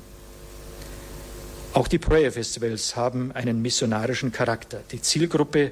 Auch 1.73 1.87
die 1.89 1.97
Prayer 1.97 2.31
Festivals 2.31 2.95
haben 2.95 3.33
einen 3.33 3.61
missionarischen 3.61 4.31
Charakter. 4.31 4.81
Die 4.91 5.01
Zielgruppe 5.01 5.71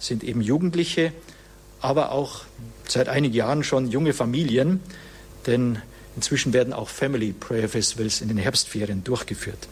sind 0.00 0.24
eben 0.24 0.40
Jugendliche, 0.40 1.12
aber 1.80 2.10
auch 2.10 2.42
seit 2.88 3.08
einigen 3.08 3.34
Jahren 3.34 3.62
schon 3.62 3.88
junge 3.88 4.14
Familien, 4.14 4.80
denn 5.46 5.78
inzwischen 6.16 6.52
werden 6.52 6.72
auch 6.72 6.88
Family 6.88 7.32
Prayer 7.32 7.68
Festivals 7.68 8.20
in 8.20 8.28
den 8.28 8.38
Herbstferien 8.38 9.04
durchgeführt. 9.04 9.68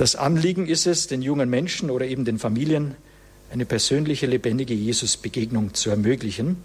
Das 0.00 0.16
Anliegen 0.16 0.66
ist 0.66 0.86
es, 0.86 1.08
den 1.08 1.20
jungen 1.20 1.50
Menschen 1.50 1.90
oder 1.90 2.06
eben 2.06 2.24
den 2.24 2.38
Familien 2.38 2.94
eine 3.52 3.66
persönliche, 3.66 4.24
lebendige 4.24 4.72
Jesus-Begegnung 4.72 5.74
zu 5.74 5.90
ermöglichen 5.90 6.56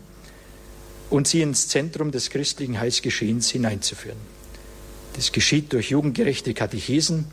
und 1.09 1.27
sie 1.27 1.41
ins 1.41 1.67
Zentrum 1.67 2.11
des 2.11 2.29
christlichen 2.29 2.79
Heilsgeschehens 2.79 3.49
hineinzuführen. 3.49 4.17
Das 5.17 5.33
geschieht 5.33 5.73
durch 5.73 5.89
jugendgerechte 5.89 6.53
Katechesen, 6.53 7.25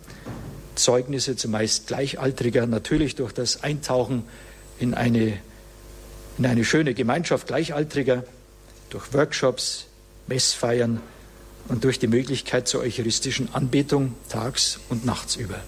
Zeugnisse 0.75 1.37
zumeist 1.37 1.87
Gleichaltriger, 1.87 2.67
natürlich 2.67 3.15
durch 3.15 3.31
das 3.31 3.63
Eintauchen 3.63 4.25
in 4.81 4.95
eine 4.95 5.35
in 6.37 6.47
eine 6.47 6.65
schöne 6.65 6.95
Gemeinschaft 6.95 7.47
Gleichaltriger 7.47 8.25
durch 8.91 9.15
Workshops, 9.15 9.87
Messfeiern 10.27 11.01
und 11.69 11.85
durch 11.85 12.01
die 12.01 12.09
Möglichkeit 12.09 12.67
zur 12.67 12.81
eucharistischen 12.81 13.55
Anbetung 13.55 14.15
tags 14.29 14.81
und 14.89 15.07
nachts 15.07 15.37
über. 15.37 15.63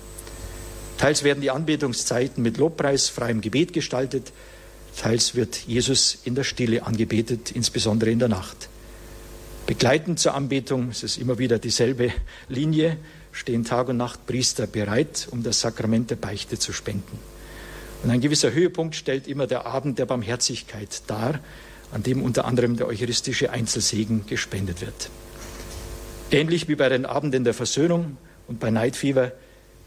Teils 0.98 1.24
werden 1.24 1.40
die 1.40 1.50
Anbetungszeiten 1.50 2.42
mit 2.42 2.56
Lobpreis, 2.56 3.08
freiem 3.08 3.40
Gebet 3.40 3.72
gestaltet, 3.72 4.32
teils 4.96 5.34
wird 5.34 5.56
Jesus 5.56 6.18
in 6.24 6.34
der 6.34 6.44
Stille 6.44 6.86
angebetet, 6.86 7.50
insbesondere 7.50 8.10
in 8.10 8.18
der 8.18 8.28
Nacht. 8.28 8.68
Begleitend 9.66 10.18
zur 10.18 10.34
Anbetung, 10.34 10.90
es 10.90 11.02
ist 11.02 11.16
immer 11.16 11.38
wieder 11.38 11.58
dieselbe 11.58 12.12
Linie, 12.48 12.98
stehen 13.32 13.64
Tag 13.64 13.88
und 13.88 13.96
Nacht 13.96 14.26
Priester 14.26 14.66
bereit, 14.66 15.26
um 15.30 15.42
das 15.42 15.60
Sakrament 15.60 16.10
der 16.10 16.16
Beichte 16.16 16.58
zu 16.58 16.72
spenden. 16.72 17.18
Und 18.02 18.10
ein 18.10 18.20
gewisser 18.20 18.52
Höhepunkt 18.52 18.94
stellt 18.94 19.26
immer 19.26 19.46
der 19.46 19.64
Abend 19.64 19.98
der 19.98 20.04
Barmherzigkeit 20.06 21.02
dar, 21.06 21.40
an 21.92 22.02
dem 22.02 22.22
unter 22.22 22.44
anderem 22.44 22.76
der 22.76 22.86
eucharistische 22.86 23.50
Einzelsegen 23.50 24.26
gespendet 24.26 24.82
wird. 24.82 25.08
Ähnlich 26.30 26.68
wie 26.68 26.74
bei 26.74 26.88
den 26.88 27.06
Abenden 27.06 27.44
der 27.44 27.54
Versöhnung 27.54 28.18
und 28.46 28.60
bei 28.60 28.92
Fever 28.92 29.32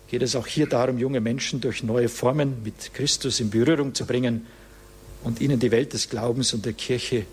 geht 0.08 0.22
es 0.22 0.36
auch 0.36 0.48
hier 0.48 0.68
darum, 0.68 0.98
junge 0.98 1.20
Menschen 1.20 1.60
durch 1.62 1.84
neue 1.84 2.10
Formen 2.10 2.64
mit 2.64 2.94
Christus 2.94 3.40
in 3.40 3.50
Berührung 3.50 3.94
zu 3.94 4.06
bringen 4.06 4.48
und 5.24 5.42
ihnen 5.42 5.60
die 5.60 5.72
Welt 5.72 5.94
des 5.94 6.10
Glaubens 6.10 6.54
und 6.54 6.66
der 6.66 6.74
Kirche 6.74 7.26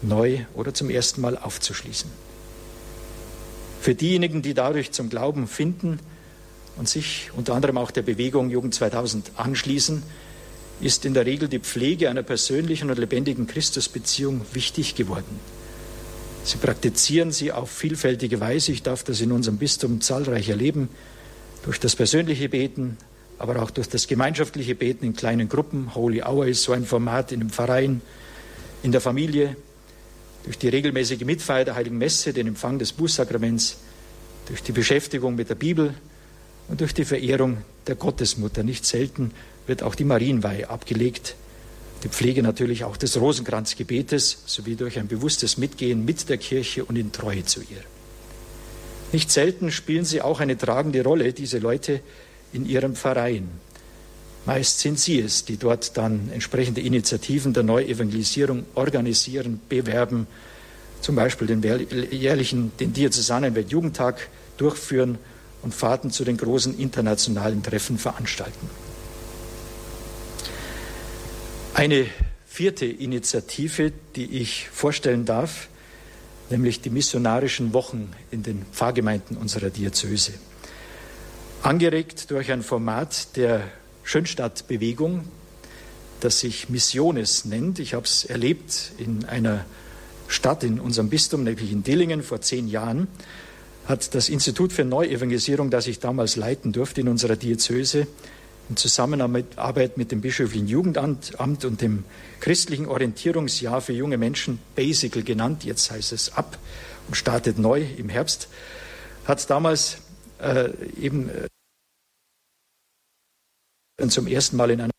neu 0.00 0.40
oder 0.54 0.72
zum 0.72 0.90
ersten 0.90 1.20
Mal 1.20 1.36
aufzuschließen. 1.36 2.10
Für 3.80 3.94
diejenigen, 3.94 4.42
die 4.42 4.54
dadurch 4.54 4.92
zum 4.92 5.10
Glauben 5.10 5.46
finden 5.46 5.98
und 6.76 6.88
sich 6.88 7.30
unter 7.36 7.54
anderem 7.54 7.76
auch 7.76 7.90
der 7.90 8.02
Bewegung 8.02 8.48
Jugend 8.48 8.74
2000 8.74 9.32
anschließen, 9.36 10.02
ist 10.80 11.04
in 11.04 11.14
der 11.14 11.26
Regel 11.26 11.48
die 11.48 11.58
Pflege 11.58 12.08
einer 12.08 12.22
persönlichen 12.22 12.90
und 12.90 12.98
lebendigen 12.98 13.46
Christusbeziehung 13.46 14.40
wichtig 14.52 14.94
geworden. 14.94 15.38
Sie 16.44 16.56
praktizieren 16.56 17.30
sie 17.30 17.52
auf 17.52 17.70
vielfältige 17.70 18.40
Weise. 18.40 18.72
Ich 18.72 18.82
darf 18.82 19.04
das 19.04 19.20
in 19.20 19.30
unserem 19.30 19.58
Bistum 19.58 20.00
zahlreich 20.00 20.48
erleben 20.48 20.88
durch 21.62 21.78
das 21.78 21.96
persönliche 21.96 22.48
Beten, 22.48 22.96
aber 23.38 23.62
auch 23.62 23.70
durch 23.70 23.88
das 23.88 24.06
gemeinschaftliche 24.06 24.74
Beten 24.74 25.04
in 25.04 25.14
kleinen 25.14 25.48
Gruppen. 25.48 25.94
Holy 25.94 26.22
Hour 26.22 26.46
ist 26.46 26.62
so 26.62 26.72
ein 26.72 26.84
Format 26.84 27.32
in 27.32 27.40
einem 27.40 27.50
Verein, 27.50 28.00
in 28.82 28.92
der 28.92 29.00
Familie, 29.00 29.56
durch 30.44 30.58
die 30.58 30.68
regelmäßige 30.68 31.24
Mitfeier 31.24 31.64
der 31.64 31.74
Heiligen 31.76 31.98
Messe, 31.98 32.32
den 32.32 32.48
Empfang 32.48 32.78
des 32.78 32.92
Bußsakraments, 32.92 33.78
durch 34.46 34.62
die 34.62 34.72
Beschäftigung 34.72 35.36
mit 35.36 35.48
der 35.50 35.54
Bibel 35.54 35.94
und 36.68 36.80
durch 36.80 36.94
die 36.94 37.04
Verehrung 37.04 37.58
der 37.86 37.94
Gottesmutter. 37.94 38.64
Nicht 38.64 38.84
selten 38.84 39.32
wird 39.66 39.84
auch 39.84 39.94
die 39.94 40.04
Marienweihe 40.04 40.68
abgelegt, 40.68 41.36
die 42.02 42.08
Pflege 42.08 42.42
natürlich 42.42 42.82
auch 42.82 42.96
des 42.96 43.20
Rosenkranzgebetes 43.20 44.42
sowie 44.46 44.74
durch 44.74 44.98
ein 44.98 45.06
bewusstes 45.06 45.56
Mitgehen 45.56 46.04
mit 46.04 46.28
der 46.28 46.38
Kirche 46.38 46.84
und 46.84 46.96
in 46.96 47.12
Treue 47.12 47.44
zu 47.44 47.60
ihr. 47.60 47.91
Nicht 49.12 49.30
selten 49.30 49.70
spielen 49.70 50.04
sie 50.04 50.22
auch 50.22 50.40
eine 50.40 50.56
tragende 50.56 51.04
Rolle, 51.04 51.32
diese 51.32 51.58
Leute, 51.58 52.00
in 52.52 52.66
ihrem 52.66 52.96
Verein. 52.96 53.48
Meist 54.44 54.80
sind 54.80 54.98
sie 54.98 55.20
es, 55.20 55.44
die 55.44 55.56
dort 55.56 55.96
dann 55.96 56.30
entsprechende 56.32 56.80
Initiativen 56.80 57.52
der 57.52 57.62
Neuevangelisierung 57.62 58.64
organisieren, 58.74 59.60
bewerben, 59.68 60.26
zum 61.00 61.14
Beispiel 61.16 61.46
den 61.46 61.62
jährlichen, 62.10 62.72
den 62.78 62.92
Diözesanenwelt 62.92 63.70
Jugendtag 63.70 64.28
durchführen 64.56 65.18
und 65.62 65.74
Fahrten 65.74 66.10
zu 66.10 66.24
den 66.24 66.36
großen 66.36 66.78
internationalen 66.78 67.62
Treffen 67.62 67.98
veranstalten. 67.98 68.70
Eine 71.74 72.06
vierte 72.46 72.86
Initiative, 72.86 73.92
die 74.16 74.40
ich 74.40 74.68
vorstellen 74.68 75.24
darf, 75.24 75.68
nämlich 76.50 76.80
die 76.80 76.90
missionarischen 76.90 77.72
Wochen 77.72 78.10
in 78.30 78.42
den 78.42 78.64
Pfarrgemeinden 78.72 79.36
unserer 79.36 79.70
Diözese. 79.70 80.32
Angeregt 81.62 82.30
durch 82.30 82.50
ein 82.50 82.62
Format 82.62 83.36
der 83.36 83.62
Schönstadtbewegung, 84.02 85.24
das 86.20 86.40
sich 86.40 86.68
Missiones 86.68 87.44
nennt. 87.44 87.78
Ich 87.78 87.94
habe 87.94 88.04
es 88.04 88.24
erlebt 88.24 88.92
in 88.98 89.24
einer 89.24 89.64
Stadt 90.28 90.64
in 90.64 90.80
unserem 90.80 91.08
Bistum, 91.08 91.44
nämlich 91.44 91.72
in 91.72 91.82
Dillingen 91.82 92.22
vor 92.22 92.40
zehn 92.40 92.68
Jahren, 92.68 93.08
hat 93.86 94.14
das 94.14 94.28
Institut 94.28 94.72
für 94.72 94.84
Neuevangelisierung, 94.84 95.70
das 95.70 95.86
ich 95.86 95.98
damals 95.98 96.36
leiten 96.36 96.72
durfte 96.72 97.00
in 97.00 97.08
unserer 97.08 97.36
Diözese, 97.36 98.06
in 98.72 98.76
Zusammenarbeit 98.78 99.98
mit 99.98 100.12
dem 100.12 100.22
bischöflichen 100.22 100.66
Jugendamt 100.66 101.34
und 101.34 101.82
dem 101.82 102.04
christlichen 102.40 102.86
Orientierungsjahr 102.86 103.82
für 103.82 103.92
junge 103.92 104.16
Menschen, 104.16 104.58
Basical 104.74 105.22
genannt, 105.22 105.64
jetzt 105.64 105.90
heißt 105.90 106.12
es 106.12 106.32
ab 106.32 106.56
und 107.06 107.14
startet 107.14 107.58
neu 107.58 107.84
im 107.98 108.08
Herbst, 108.08 108.48
hat 109.26 109.50
damals 109.50 109.98
äh, 110.40 110.70
eben 110.98 111.28
äh, 111.28 111.48
zum 114.08 114.26
ersten 114.26 114.56
Mal 114.56 114.70
in 114.70 114.80
einer 114.80 114.92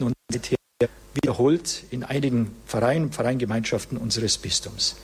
und 0.00 0.14
wiederholt 1.12 1.84
in 1.90 2.02
einigen 2.02 2.56
Vereinen, 2.64 3.12
Vereingemeinschaften 3.12 3.98
unseres 3.98 4.38
Bistums. 4.38 4.96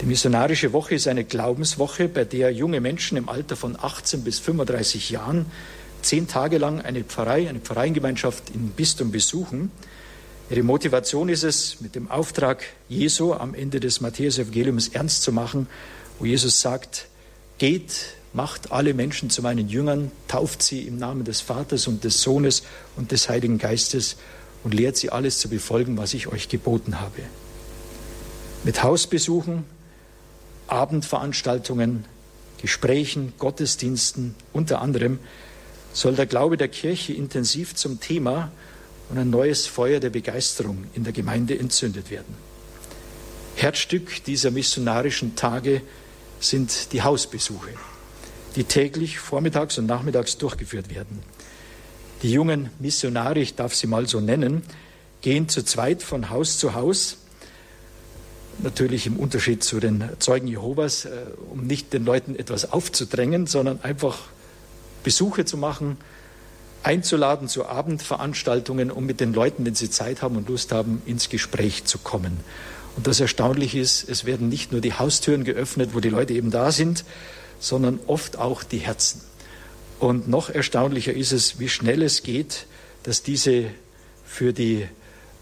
Die 0.00 0.06
missionarische 0.06 0.72
Woche 0.72 0.96
ist 0.96 1.08
eine 1.08 1.24
Glaubenswoche, 1.24 2.08
bei 2.08 2.24
der 2.24 2.52
junge 2.52 2.80
Menschen 2.80 3.16
im 3.16 3.28
Alter 3.28 3.56
von 3.56 3.76
18 3.80 4.22
bis 4.22 4.38
35 4.38 5.10
Jahren 5.10 5.46
zehn 6.02 6.28
Tage 6.28 6.58
lang 6.58 6.80
eine 6.80 7.04
Pfarrei, 7.04 7.48
eine 7.48 7.60
Pfarreiengemeinschaft 7.60 8.50
im 8.54 8.70
Bistum 8.70 9.10
besuchen. 9.10 9.70
Ihre 10.50 10.62
Motivation 10.62 11.28
ist 11.28 11.42
es, 11.42 11.80
mit 11.80 11.94
dem 11.94 12.10
Auftrag 12.10 12.64
Jesu 12.88 13.34
am 13.34 13.54
Ende 13.54 13.80
des 13.80 14.00
Matthäus-Evangeliums 14.00 14.88
ernst 14.88 15.22
zu 15.22 15.32
machen, 15.32 15.66
wo 16.18 16.24
Jesus 16.24 16.60
sagt, 16.60 17.06
geht, 17.58 18.14
macht 18.32 18.72
alle 18.72 18.94
Menschen 18.94 19.30
zu 19.30 19.42
meinen 19.42 19.68
Jüngern, 19.68 20.10
tauft 20.26 20.62
sie 20.62 20.82
im 20.82 20.98
Namen 20.98 21.24
des 21.24 21.40
Vaters 21.40 21.86
und 21.86 22.04
des 22.04 22.22
Sohnes 22.22 22.62
und 22.96 23.12
des 23.12 23.28
Heiligen 23.28 23.58
Geistes 23.58 24.16
und 24.64 24.74
lehrt 24.74 24.96
sie 24.96 25.10
alles 25.10 25.38
zu 25.38 25.48
befolgen, 25.48 25.96
was 25.98 26.14
ich 26.14 26.28
euch 26.28 26.48
geboten 26.48 27.00
habe. 27.00 27.22
Mit 28.64 28.82
Hausbesuchen, 28.82 29.64
Abendveranstaltungen, 30.66 32.04
Gesprächen, 32.60 33.32
Gottesdiensten 33.38 34.34
unter 34.52 34.82
anderem 34.82 35.18
soll 35.98 36.14
der 36.14 36.26
Glaube 36.26 36.56
der 36.56 36.68
Kirche 36.68 37.12
intensiv 37.12 37.74
zum 37.74 37.98
Thema 37.98 38.52
und 39.10 39.18
ein 39.18 39.30
neues 39.30 39.66
Feuer 39.66 39.98
der 39.98 40.10
Begeisterung 40.10 40.84
in 40.94 41.02
der 41.02 41.12
Gemeinde 41.12 41.58
entzündet 41.58 42.12
werden. 42.12 42.36
Herzstück 43.56 44.22
dieser 44.22 44.52
missionarischen 44.52 45.34
Tage 45.34 45.82
sind 46.38 46.92
die 46.92 47.02
Hausbesuche, 47.02 47.70
die 48.54 48.62
täglich 48.62 49.18
vormittags 49.18 49.76
und 49.78 49.86
nachmittags 49.86 50.38
durchgeführt 50.38 50.94
werden. 50.94 51.18
Die 52.22 52.30
jungen 52.30 52.70
Missionare, 52.78 53.40
ich 53.40 53.56
darf 53.56 53.74
sie 53.74 53.88
mal 53.88 54.06
so 54.06 54.20
nennen, 54.20 54.62
gehen 55.20 55.48
zu 55.48 55.64
zweit 55.64 56.04
von 56.04 56.30
Haus 56.30 56.58
zu 56.58 56.74
Haus, 56.74 57.16
natürlich 58.60 59.08
im 59.08 59.16
Unterschied 59.16 59.64
zu 59.64 59.80
den 59.80 60.08
Zeugen 60.20 60.46
Jehovas, 60.46 61.06
äh, 61.06 61.10
um 61.50 61.66
nicht 61.66 61.92
den 61.92 62.04
Leuten 62.04 62.36
etwas 62.36 62.70
aufzudrängen, 62.70 63.48
sondern 63.48 63.82
einfach 63.82 64.18
Besuche 65.02 65.44
zu 65.44 65.56
machen, 65.56 65.96
einzuladen 66.82 67.48
zu 67.48 67.66
Abendveranstaltungen, 67.66 68.90
um 68.90 69.06
mit 69.06 69.20
den 69.20 69.32
Leuten, 69.32 69.64
wenn 69.64 69.74
sie 69.74 69.90
Zeit 69.90 70.22
haben 70.22 70.36
und 70.36 70.48
Lust 70.48 70.72
haben, 70.72 71.02
ins 71.06 71.28
Gespräch 71.28 71.84
zu 71.84 71.98
kommen. 71.98 72.40
Und 72.96 73.06
das 73.06 73.20
Erstaunliche 73.20 73.78
ist, 73.78 74.08
es 74.08 74.24
werden 74.24 74.48
nicht 74.48 74.72
nur 74.72 74.80
die 74.80 74.92
Haustüren 74.92 75.44
geöffnet, 75.44 75.90
wo 75.92 76.00
die 76.00 76.08
Leute 76.08 76.32
eben 76.34 76.50
da 76.50 76.72
sind, 76.72 77.04
sondern 77.60 78.00
oft 78.06 78.38
auch 78.38 78.62
die 78.62 78.78
Herzen. 78.78 79.20
Und 79.98 80.28
noch 80.28 80.50
erstaunlicher 80.50 81.12
ist 81.12 81.32
es, 81.32 81.58
wie 81.58 81.68
schnell 81.68 82.02
es 82.02 82.22
geht, 82.22 82.66
dass 83.02 83.22
diese 83.22 83.66
für 84.24 84.52
die 84.52 84.86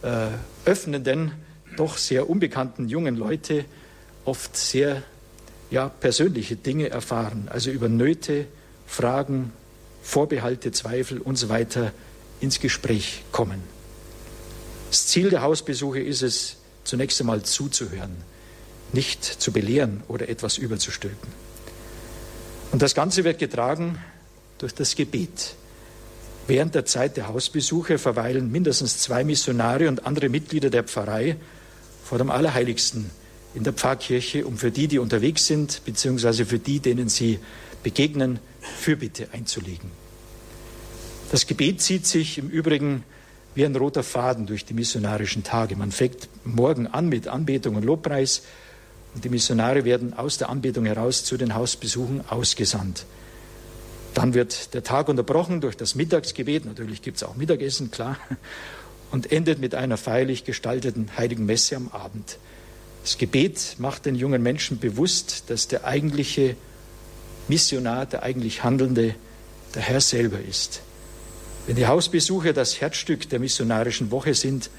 äh, 0.03 0.29
öffnenden, 0.65 1.33
doch 1.77 1.99
sehr 1.99 2.31
unbekannten 2.31 2.89
jungen 2.89 3.17
Leute 3.17 3.65
oft 4.25 4.57
sehr 4.57 5.03
ja, 5.71 5.89
persönliche 5.89 6.57
Dinge 6.57 6.89
erfahren, 6.89 7.49
also 7.51 7.71
über 7.71 7.89
Nöte, 7.89 8.47
Fragen, 8.87 9.53
Vorbehalte, 10.03 10.73
Zweifel 10.73 11.21
und 11.21 11.37
so 11.37 11.49
weiter 11.49 11.93
ins 12.41 12.61
Gespräch 12.61 13.25
kommen. 13.33 13.63
Das 14.91 15.07
Ziel 15.07 15.31
der 15.31 15.43
Hausbesuche 15.43 16.01
ist 16.01 16.23
es, 16.23 16.57
zunächst 16.85 17.21
einmal 17.21 17.43
zuzuhören, 17.43 18.17
nicht 18.93 19.25
zu 19.25 19.53
belehren 19.53 20.03
oder 20.07 20.29
etwas 20.29 20.59
überzustülpen. 20.59 21.29
Und 22.73 22.83
das 22.83 22.95
Ganze 22.95 23.25
wird 23.25 23.39
getragen 23.39 23.99
durch 24.59 24.75
das 24.75 24.95
Gebet. 24.95 25.55
Während 26.47 26.75
der 26.75 26.85
Zeit 26.85 27.17
der 27.17 27.29
Hausbesuche 27.29 27.99
verweilen 27.99 28.53
mindestens 28.53 28.99
zwei 28.99 29.25
Missionare 29.25 29.89
und 29.89 30.07
andere 30.07 30.29
Mitglieder 30.29 30.71
der 30.71 30.85
Pfarrei 30.85 31.37
vor 32.05 32.19
dem 32.19 32.31
Allerheiligsten 32.31 33.11
in 33.55 33.65
der 33.65 33.73
Pfarrkirche, 33.73 34.47
um 34.47 34.57
für 34.59 34.71
die, 34.71 34.87
die 34.87 34.99
unterwegs 34.99 35.47
sind, 35.47 35.83
beziehungsweise 35.85 36.47
für 36.47 36.59
die, 36.59 36.79
denen 36.79 37.09
sie 37.09 37.41
begegnen, 37.83 38.39
Fürbitte 38.79 39.29
einzulegen. 39.33 39.91
Das 41.31 41.47
Gebet 41.47 41.81
zieht 41.81 42.07
sich 42.07 42.39
im 42.39 42.49
Übrigen 42.49 43.05
wie 43.55 43.65
ein 43.65 43.75
roter 43.75 44.03
Faden 44.03 44.47
durch 44.47 44.65
die 44.65 44.75
missionarischen 44.75 45.43
Tage. 45.43 45.77
Man 45.77 45.91
fängt 45.91 46.29
morgen 46.45 46.87
an 46.87 47.09
mit 47.09 47.27
Anbetung 47.27 47.77
und 47.77 47.85
Lobpreis 47.85 48.43
und 49.15 49.25
die 49.25 49.31
Missionare 49.31 49.85
werden 49.85 50.13
aus 50.13 50.39
der 50.39 50.51
Anbetung 50.51 50.85
heraus 50.85 51.25
zu 51.25 51.37
den 51.37 51.55
Hausbesuchen 51.55 52.29
ausgesandt. 52.29 53.07
Dann 54.13 54.35
wird 54.35 54.75
der 54.75 54.83
Tag 54.83 55.09
unterbrochen 55.09 55.61
durch 55.61 55.77
das 55.77 55.95
Mittagsgebet, 55.95 56.65
natürlich 56.65 57.03
gibt 57.03 57.17
es 57.17 57.23
auch 57.23 57.35
Mittagessen, 57.35 57.91
klar, 57.91 58.19
und 59.11 59.33
endet 59.33 59.59
mit 59.59 59.75
einer 59.75 59.97
feierlich 59.97 60.45
gestalteten 60.45 61.11
heiligen 61.17 61.47
Messe 61.47 61.77
am 61.77 61.89
Abend. 61.89 62.39
Das 63.03 63.19
Gebet 63.19 63.77
macht 63.79 64.05
den 64.05 64.17
jungen 64.17 64.43
Menschen 64.43 64.79
bewusst, 64.79 65.45
dass 65.49 65.69
der 65.69 65.85
eigentliche 65.85 66.57
Missionar, 67.49 68.07
der 68.07 68.23
eigentlich 68.23 68.65
Handelnde, 68.65 69.15
der 69.75 69.83
Herr 69.83 70.01
selber 70.01 70.39
ist. 70.41 70.81
Wenn 71.67 71.77
die 71.77 71.87
Hausbesuche 71.87 72.53
das 72.53 72.81
Herzstück 72.81 73.29
der 73.29 73.41
missionarischen 73.41 74.11
Woche 74.11 74.35
sind, 74.35 74.71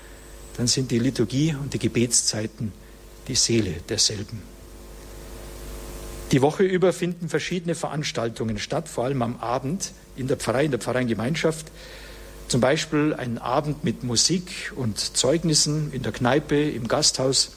dann 0.58 0.67
sind 0.67 0.91
die 0.91 0.99
Liturgie 0.99 1.56
und 1.56 1.73
die 1.73 1.80
Gebetszeiten 1.80 2.71
die 3.27 3.36
Seele 3.36 3.75
derselben. 3.89 4.41
Die 6.32 6.41
Woche 6.41 6.63
über 6.63 6.91
finden 6.91 7.30
verschiedene 7.30 7.75
Veranstaltungen 7.75 8.58
statt, 8.58 8.89
vor 8.89 9.06
allem 9.06 9.21
am 9.21 9.38
Abend 9.38 9.91
in 10.15 10.27
der 10.27 10.38
Pfarrei, 10.38 10.65
in 10.65 10.71
der 10.71 10.80
Pfarreiengemeinschaft. 10.80 11.67
Zum 12.47 12.60
Beispiel 12.60 13.13
ein 13.13 13.38
Abend 13.38 13.84
mit 13.84 14.03
Musik 14.03 14.73
und 14.75 14.97
Zeugnissen 14.97 15.91
in 15.93 16.03
der 16.03 16.12
Kneipe, 16.12 16.58
im 16.58 16.88
Gasthaus, 16.88 17.51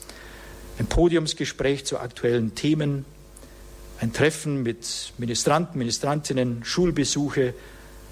ein 0.79 0.87
Podiumsgespräch 0.87 1.85
zu 1.85 1.99
aktuellen 1.99 2.55
Themen, 2.55 3.05
ein 4.01 4.15
Treffen 4.15 4.63
mit 4.63 5.13
Ministranten, 5.19 5.79
Ministrantinnen, 5.79 6.65
Schulbesuche, 6.65 7.53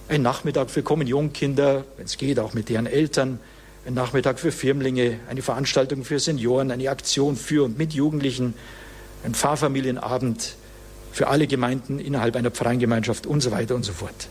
ein 0.09 0.20
Nachmittag 0.20 0.70
für 0.70 0.83
Kommunionkinder, 0.83 1.85
wenn 1.96 2.05
es 2.05 2.18
geht, 2.18 2.38
auch 2.38 2.53
mit 2.53 2.68
deren 2.68 2.87
Eltern, 2.87 3.40
ein 3.87 3.94
Nachmittag 3.94 4.38
für 4.38 4.53
Firmlinge, 4.53 5.18
eine 5.31 5.40
Veranstaltung 5.40 6.05
für 6.05 6.18
Senioren, 6.18 6.70
eine 6.70 6.90
Aktion 6.90 7.37
für 7.37 7.64
und 7.64 7.79
mit 7.79 7.94
Jugendlichen, 7.94 8.53
ein 9.24 9.35
Pfarrfamilienabend 9.35 10.57
für 11.11 11.29
alle 11.29 11.46
Gemeinden 11.46 11.98
innerhalb 12.01 12.37
einer 12.37 12.51
Pfarreingemeinschaft 12.51 13.27
und 13.27 13.40
so 13.40 13.51
weiter 13.51 13.74
und 13.74 13.85
so 13.85 13.92
fort. 13.92 14.29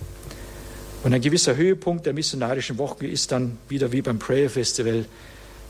Und 1.03 1.13
ein 1.13 1.21
gewisser 1.21 1.55
Höhepunkt 1.55 2.05
der 2.05 2.13
missionarischen 2.13 2.77
Woche 2.77 3.07
ist 3.07 3.31
dann 3.31 3.57
wieder 3.67 3.91
wie 3.91 4.03
beim 4.03 4.19
Prayer 4.19 4.51
Festival 4.51 5.05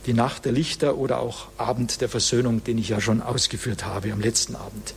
die 0.06 0.14
Nacht 0.14 0.44
der 0.44 0.52
Lichter 0.52 0.98
oder 0.98 1.20
auch 1.20 1.48
Abend 1.58 2.02
der 2.02 2.10
Versöhnung, 2.10 2.64
den 2.64 2.78
ich 2.78 2.90
ja 2.90 3.00
schon 3.00 3.22
ausgeführt 3.22 3.86
habe 3.86 4.12
am 4.12 4.20
letzten 4.20 4.56
Abend. 4.56 4.94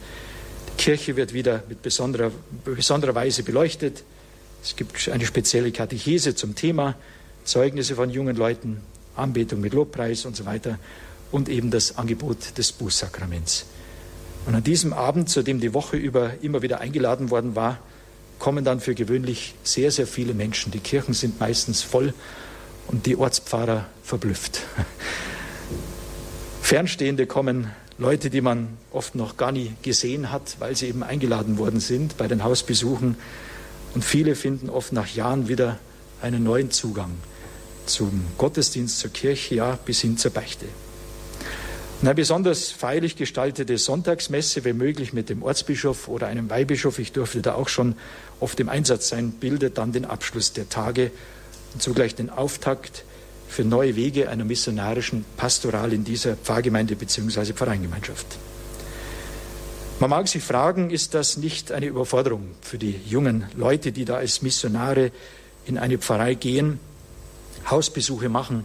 Die 0.81 0.85
Kirche 0.85 1.15
wird 1.15 1.35
wieder 1.35 1.63
mit 1.69 1.83
besonderer, 1.83 2.33
besonderer 2.65 3.15
Weise 3.15 3.43
beleuchtet. 3.43 4.03
Es 4.63 4.77
gibt 4.77 5.11
eine 5.11 5.27
spezielle 5.27 5.73
Katechese 5.73 6.35
zum 6.35 6.55
Thema, 6.55 6.95
Zeugnisse 7.45 7.97
von 7.97 8.09
jungen 8.09 8.35
Leuten, 8.35 8.81
Anbetung 9.15 9.61
mit 9.61 9.75
Lobpreis 9.75 10.25
und 10.25 10.37
so 10.37 10.47
weiter 10.47 10.79
und 11.33 11.51
eben 11.51 11.71
das 11.71 11.99
Angebot 11.99 12.57
des 12.57 12.73
Bußsakraments. 12.73 13.67
Und 14.47 14.55
an 14.55 14.65
diesem 14.65 14.95
Abend, 14.95 15.29
zu 15.29 15.43
dem 15.43 15.61
die 15.61 15.75
Woche 15.75 15.99
über 15.99 16.33
immer 16.41 16.63
wieder 16.63 16.81
eingeladen 16.81 17.29
worden 17.29 17.57
war, 17.57 17.79
kommen 18.39 18.65
dann 18.65 18.81
für 18.81 18.95
gewöhnlich 18.95 19.57
sehr, 19.63 19.91
sehr 19.91 20.07
viele 20.07 20.33
Menschen. 20.33 20.73
Die 20.73 20.81
Kirchen 20.81 21.13
sind 21.13 21.39
meistens 21.41 21.83
voll 21.83 22.15
und 22.87 23.05
die 23.05 23.17
Ortspfarrer 23.17 23.85
verblüfft. 24.03 24.63
Fernstehende 26.71 27.27
kommen 27.27 27.73
Leute, 27.99 28.31
die 28.31 28.41
man 28.41 28.69
oft 28.93 29.17
noch 29.17 29.37
gar 29.37 29.51
nie 29.51 29.73
gesehen 29.83 30.31
hat, 30.31 30.55
weil 30.61 30.77
sie 30.77 30.87
eben 30.87 31.03
eingeladen 31.03 31.59
worden 31.59 31.81
sind 31.81 32.17
bei 32.17 32.29
den 32.29 32.45
Hausbesuchen. 32.45 33.17
Und 33.93 34.05
viele 34.05 34.37
finden 34.37 34.71
oft 34.71 34.93
nach 34.93 35.09
Jahren 35.09 35.49
wieder 35.49 35.81
einen 36.23 36.45
neuen 36.45 36.71
Zugang 36.71 37.11
zum 37.87 38.25
Gottesdienst, 38.39 39.01
zur 39.01 39.11
Kirche, 39.11 39.57
ja, 39.57 39.81
bis 39.85 40.03
hin 40.03 40.17
zur 40.17 40.31
Beichte. 40.31 40.67
Eine 42.03 42.15
besonders 42.15 42.71
feierlich 42.71 43.17
gestaltete 43.17 43.77
Sonntagsmesse, 43.77 44.63
wenn 44.63 44.77
möglich 44.77 45.13
mit 45.13 45.29
dem 45.29 45.43
Ortsbischof 45.43 46.07
oder 46.07 46.29
einem 46.29 46.51
Weihbischof, 46.51 47.01
ich 47.01 47.11
durfte 47.11 47.43
da 47.43 47.55
auch 47.55 47.69
schon 47.69 47.97
oft 48.39 48.61
im 48.61 48.69
Einsatz 48.69 49.09
sein, 49.09 49.33
bildet 49.33 49.77
dann 49.77 49.91
den 49.91 50.05
Abschluss 50.05 50.53
der 50.53 50.69
Tage 50.69 51.11
und 51.75 51.83
zugleich 51.83 52.15
den 52.15 52.31
Auftakt 52.31 53.03
für 53.51 53.65
neue 53.65 53.97
Wege 53.97 54.31
einer 54.31 54.45
missionarischen 54.45 55.25
Pastoral 55.37 55.93
in 55.93 56.05
dieser 56.05 56.37
Pfarrgemeinde 56.37 56.95
bzw. 56.95 57.53
Pfarreingemeinschaft. 57.53 58.27
Man 59.99 60.09
mag 60.09 60.29
sich 60.29 60.43
fragen, 60.43 60.91
ist 60.91 61.15
das 61.15 61.37
nicht 61.37 61.73
eine 61.73 61.87
Überforderung 61.87 62.53
für 62.63 62.79
die 62.79 62.95
jungen 63.07 63.47
Leute, 63.57 63.91
die 63.91 64.05
da 64.05 64.17
als 64.17 64.41
Missionare 64.41 65.11
in 65.67 65.79
eine 65.79 65.99
Pfarrei 65.99 66.35
gehen, 66.35 66.79
Hausbesuche 67.69 68.29
machen, 68.29 68.65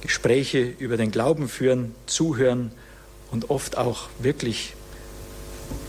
Gespräche 0.00 0.62
über 0.78 0.96
den 0.96 1.10
Glauben 1.10 1.48
führen, 1.48 1.92
zuhören 2.06 2.70
und 3.32 3.50
oft 3.50 3.76
auch 3.76 4.08
wirklich 4.20 4.74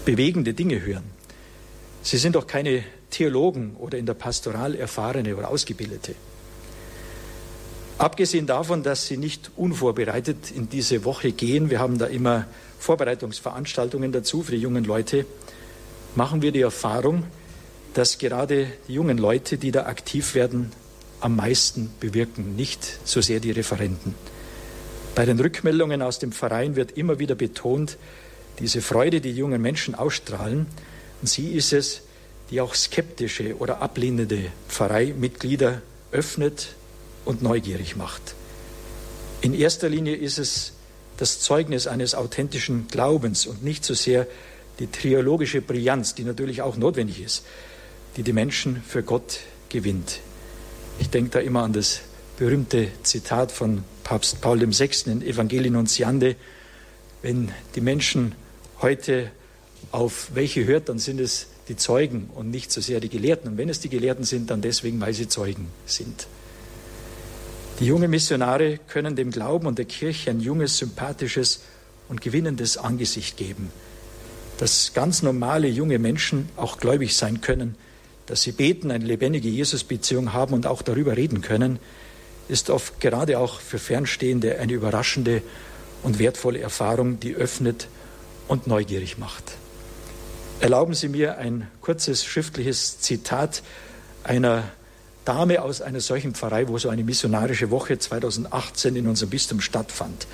bewegende 0.06 0.54
Dinge 0.56 0.82
hören. 0.82 1.04
Sie 2.02 2.18
sind 2.18 2.36
doch 2.36 2.48
keine 2.48 2.84
Theologen 3.12 3.76
oder 3.78 4.00
in 4.00 4.08
der 4.08 4.16
Pastoral 4.16 4.76
erfahrene 4.76 5.36
oder 5.36 5.50
ausgebildete. 5.50 6.16
Abgesehen 8.04 8.48
davon, 8.48 8.84
dass 8.84 9.08
sie 9.08 9.16
nicht 9.16 9.52
unvorbereitet 9.56 10.52
in 10.52 10.68
diese 10.68 11.06
Woche 11.06 11.32
gehen, 11.32 11.70
wir 11.70 11.80
haben 11.80 11.98
da 11.98 12.08
immer 12.08 12.48
Vorbereitungsveranstaltungen 12.78 14.12
dazu 14.12 14.44
für 14.44 14.52
die 14.52 14.58
jungen 14.58 14.84
Leute, 14.84 15.26
machen 16.14 16.42
wir 16.42 16.52
die 16.52 16.60
Erfahrung, 16.60 17.24
dass 17.94 18.18
gerade 18.18 18.68
die 18.90 18.96
jungen 18.96 19.18
Leute, 19.18 19.58
die 19.58 19.72
da 19.72 19.86
aktiv 19.86 20.36
werden, 20.36 20.74
am 21.22 21.38
meisten 21.38 21.92
bewirken, 22.02 22.58
nicht 22.58 22.84
so 23.06 23.22
sehr 23.22 23.40
die 23.40 23.52
Referenten. 23.52 24.16
Bei 25.16 25.26
den 25.26 25.40
Rückmeldungen 25.40 26.02
aus 26.02 26.20
dem 26.20 26.34
Verein 26.34 26.76
wird 26.76 26.98
immer 26.98 27.20
wieder 27.20 27.36
betont, 27.36 27.98
diese 28.60 28.82
Freude, 28.82 29.22
die, 29.22 29.32
die 29.32 29.40
jungen 29.40 29.62
Menschen 29.62 29.96
ausstrahlen. 29.96 30.66
Und 31.22 31.28
sie 31.30 31.54
ist 31.54 31.72
es, 31.72 32.02
die 32.52 32.60
auch 32.60 32.76
skeptische 32.76 33.56
oder 33.60 33.82
ablehnende 33.82 34.48
Pfarreimitglieder 34.68 35.82
öffnet 36.12 36.76
und 37.26 37.42
neugierig 37.42 37.96
macht. 37.96 38.36
In 39.42 39.54
erster 39.54 39.90
Linie 39.90 40.16
ist 40.16 40.38
es 40.38 40.74
das 41.18 41.40
Zeugnis 41.40 41.88
eines 41.88 42.16
authentischen 42.16 42.88
Glaubens 42.88 43.46
und 43.46 43.64
nicht 43.64 43.86
so 43.86 43.94
sehr 43.94 44.28
die 44.80 44.88
triologische 44.88 45.62
Brillanz, 45.62 46.16
die 46.16 46.24
natürlich 46.24 46.62
auch 46.62 46.78
notwendig 46.78 47.22
ist, 47.22 47.44
die 48.18 48.24
die 48.24 48.34
Menschen 48.34 48.82
für 48.88 49.04
Gott 49.04 49.42
gewinnt. 49.70 50.20
Ich 51.00 51.10
denke 51.10 51.32
da 51.32 51.40
immer 51.40 51.64
an 51.64 51.74
das 51.74 52.02
berühmte 52.38 52.88
Zitat 53.04 53.52
von 53.52 53.84
Papst 54.04 54.42
Paul 54.42 54.60
VI. 54.60 55.12
in 55.12 55.22
Evangelii 55.22 55.70
Nuntiande. 55.70 56.36
Wenn 57.22 57.52
die 57.76 57.82
Menschen 57.82 58.36
heute 58.82 59.32
auf 59.92 60.32
welche 60.34 60.66
hört, 60.66 60.90
dann 60.90 61.00
sind 61.00 61.20
es 61.20 61.48
die 61.68 61.76
Zeugen 61.76 62.30
und 62.36 62.50
nicht 62.52 62.72
so 62.72 62.82
sehr 62.82 63.00
die 63.00 63.10
Gelehrten. 63.10 63.52
Und 63.52 63.58
wenn 63.58 63.70
es 63.70 63.80
die 63.80 63.90
Gelehrten 63.90 64.26
sind, 64.26 64.50
dann 64.50 64.62
deswegen, 64.62 65.00
weil 65.00 65.14
sie 65.14 65.28
Zeugen 65.28 65.68
sind. 65.86 66.28
Die 67.80 67.86
jungen 67.86 68.12
Missionare 68.12 68.80
können 68.88 69.16
dem 69.16 69.32
Glauben 69.32 69.66
und 69.66 69.78
der 69.78 69.86
Kirche 69.86 70.30
ein 70.30 70.40
junges, 70.40 70.78
sympathisches 70.78 71.62
und 72.08 72.22
gewinnendes 72.22 72.78
Angesicht 72.78 73.36
geben. 73.38 73.72
Dass 74.60 74.94
ganz 74.94 75.24
normale 75.24 75.68
junge 75.68 75.98
Menschen 75.98 76.50
auch 76.56 76.78
gläubig 76.78 77.18
sein 77.18 77.42
können, 77.42 77.76
dass 78.28 78.44
sie 78.44 78.52
beten, 78.52 78.92
eine 78.92 79.06
lebendige 79.06 79.50
Jesusbeziehung 79.50 80.34
haben 80.34 80.54
und 80.54 80.68
auch 80.68 80.82
darüber 80.82 81.18
reden 81.18 81.42
können, 81.42 81.80
ist 82.48 82.70
oft 82.70 83.00
gerade 83.00 83.40
auch 83.40 83.60
für 83.60 83.80
Fernstehende 83.80 84.60
eine 84.60 84.74
überraschende 84.74 85.42
und 86.04 86.20
wertvolle 86.20 86.60
Erfahrung, 86.60 87.20
die 87.20 87.34
öffnet 87.36 87.88
und 88.48 88.68
neugierig 88.68 89.18
macht. 89.18 89.54
Erlauben 90.60 90.94
Sie 90.94 91.10
mir 91.10 91.38
ein 91.38 91.68
kurzes 91.82 92.24
schriftliches 92.24 93.00
Zitat 93.00 93.64
einer 94.24 94.64
Dame 95.26 95.62
aus 95.62 95.82
einer 95.82 96.02
solchen 96.02 96.34
Pfarrei, 96.34 96.68
wo 96.68 96.78
so 96.78 96.90
eine 96.90 97.04
missionarische 97.04 97.72
Woche 97.72 97.98
2018 97.98 98.96
in 98.96 99.08
unserem 99.08 99.30
Bistum 99.30 99.62
stattfand. 99.62 100.28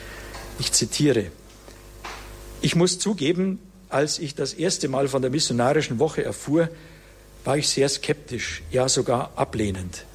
Ich 0.59 0.71
zitiere. 0.71 1.27
Ich 2.61 2.75
muss 2.75 2.99
zugeben, 2.99 3.59
als 3.89 4.19
ich 4.19 4.35
das 4.35 4.53
erste 4.53 4.87
Mal 4.87 5.07
von 5.07 5.21
der 5.21 5.31
missionarischen 5.31 5.99
Woche 5.99 6.23
erfuhr, 6.23 6.69
war 7.45 7.57
ich 7.57 7.69
sehr 7.69 7.87
skeptisch, 7.87 8.63
ja 8.71 8.89
sogar 8.89 9.31
ablehnend. 9.35 10.05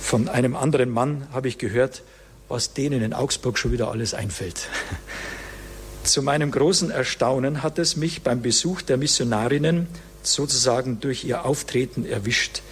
Von 0.00 0.28
einem 0.28 0.56
anderen 0.56 0.90
Mann 0.90 1.28
habe 1.32 1.48
ich 1.48 1.58
gehört, 1.58 2.02
was 2.48 2.74
denen 2.74 3.02
in 3.02 3.12
Augsburg 3.12 3.58
schon 3.58 3.72
wieder 3.72 3.90
alles 3.90 4.14
einfällt. 4.14 4.68
Zu 6.04 6.22
meinem 6.22 6.50
großen 6.50 6.90
Erstaunen 6.90 7.62
hat 7.62 7.78
es 7.78 7.96
mich 7.96 8.22
beim 8.22 8.42
Besuch 8.42 8.82
der 8.82 8.96
Missionarinnen 8.96 9.86
sozusagen 10.22 11.00
durch 11.00 11.24
ihr 11.24 11.44
Auftreten 11.44 12.04
erwischt. 12.04 12.62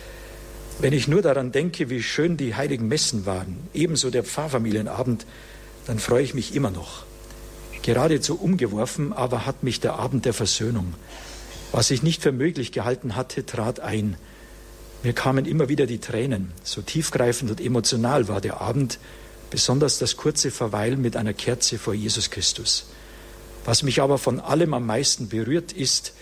Wenn 0.81 0.95
ich 0.95 1.09
nur 1.09 1.21
daran 1.21 1.53
denke, 1.53 1.91
wie 1.91 2.03
schön 2.03 2.39
die 2.39 2.55
heiligen 2.55 2.89
Messen 2.89 3.27
waren, 3.27 3.59
ebenso 3.75 4.09
der 4.09 4.25
Pfarrfamilienabend, 4.25 5.27
dann 5.87 5.99
freue 5.99 6.23
ich 6.23 6.33
mich 6.33 6.55
immer 6.55 6.71
noch. 6.71 7.05
Geradezu 7.83 8.41
umgeworfen 8.41 9.13
aber 9.13 9.45
hat 9.45 9.63
mich 9.63 9.81
der 9.81 9.95
Abend 9.95 10.25
der 10.25 10.33
Versöhnung. 10.33 10.95
Was 11.71 11.91
ich 11.91 12.03
nicht 12.03 12.23
für 12.23 12.33
möglich 12.33 12.73
gehalten 12.73 13.15
hatte, 13.15 13.45
trat 13.45 13.81
ein. 13.81 14.17
Mir 15.03 15.13
kamen 15.13 15.45
immer 15.45 15.69
wieder 15.69 15.85
die 15.85 15.99
Tränen. 15.99 16.53
So 16.63 16.81
tiefgreifend 16.81 17.51
und 17.51 17.61
emotional 17.61 18.29
war 18.29 18.41
der 18.41 18.63
Abend, 18.63 18.99
besonders 19.51 19.99
das 19.99 20.17
kurze 20.17 20.51
Verweilen 20.51 21.03
mit 21.03 21.15
einer 21.15 21.35
Kerze 21.35 21.79
vor 21.79 21.93
Jesus 21.93 22.31
Christus. 22.31 22.87
Was 23.67 23.83
mich 23.83 24.01
aber 24.01 24.17
von 24.17 24.41
allem 24.41 24.73
am 24.73 24.87
meisten 24.87 25.29
berührt, 25.29 25.73
ist, 25.73 26.15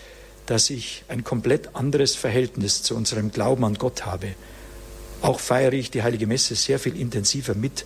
dass 0.49 0.69
ich 0.69 1.03
ein 1.07 1.23
komplett 1.23 1.75
anderes 1.75 2.15
Verhältnis 2.15 2.81
zu 2.81 2.95
unserem 2.95 3.31
Glauben 3.31 3.63
an 3.63 3.75
Gott 3.75 4.05
habe. 4.05 4.29
Auch 5.21 5.39
feiere 5.39 5.73
ich 5.73 5.91
die 5.91 6.03
Heilige 6.03 6.27
Messe 6.27 6.55
sehr 6.55 6.79
viel 6.79 6.99
intensiver 6.99 7.55
mit 7.55 7.85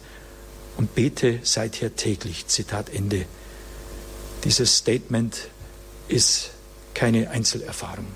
und 0.78 0.94
bete 0.96 1.40
seither 1.44 1.96
täglich. 1.96 2.48
Zitat 2.48 2.94
Ende. 2.94 3.26
Dieses 4.44 4.78
Statement 4.78 5.50
ist 6.08 6.52
keine 6.94 7.32
Einzelerfahrung. 7.32 8.08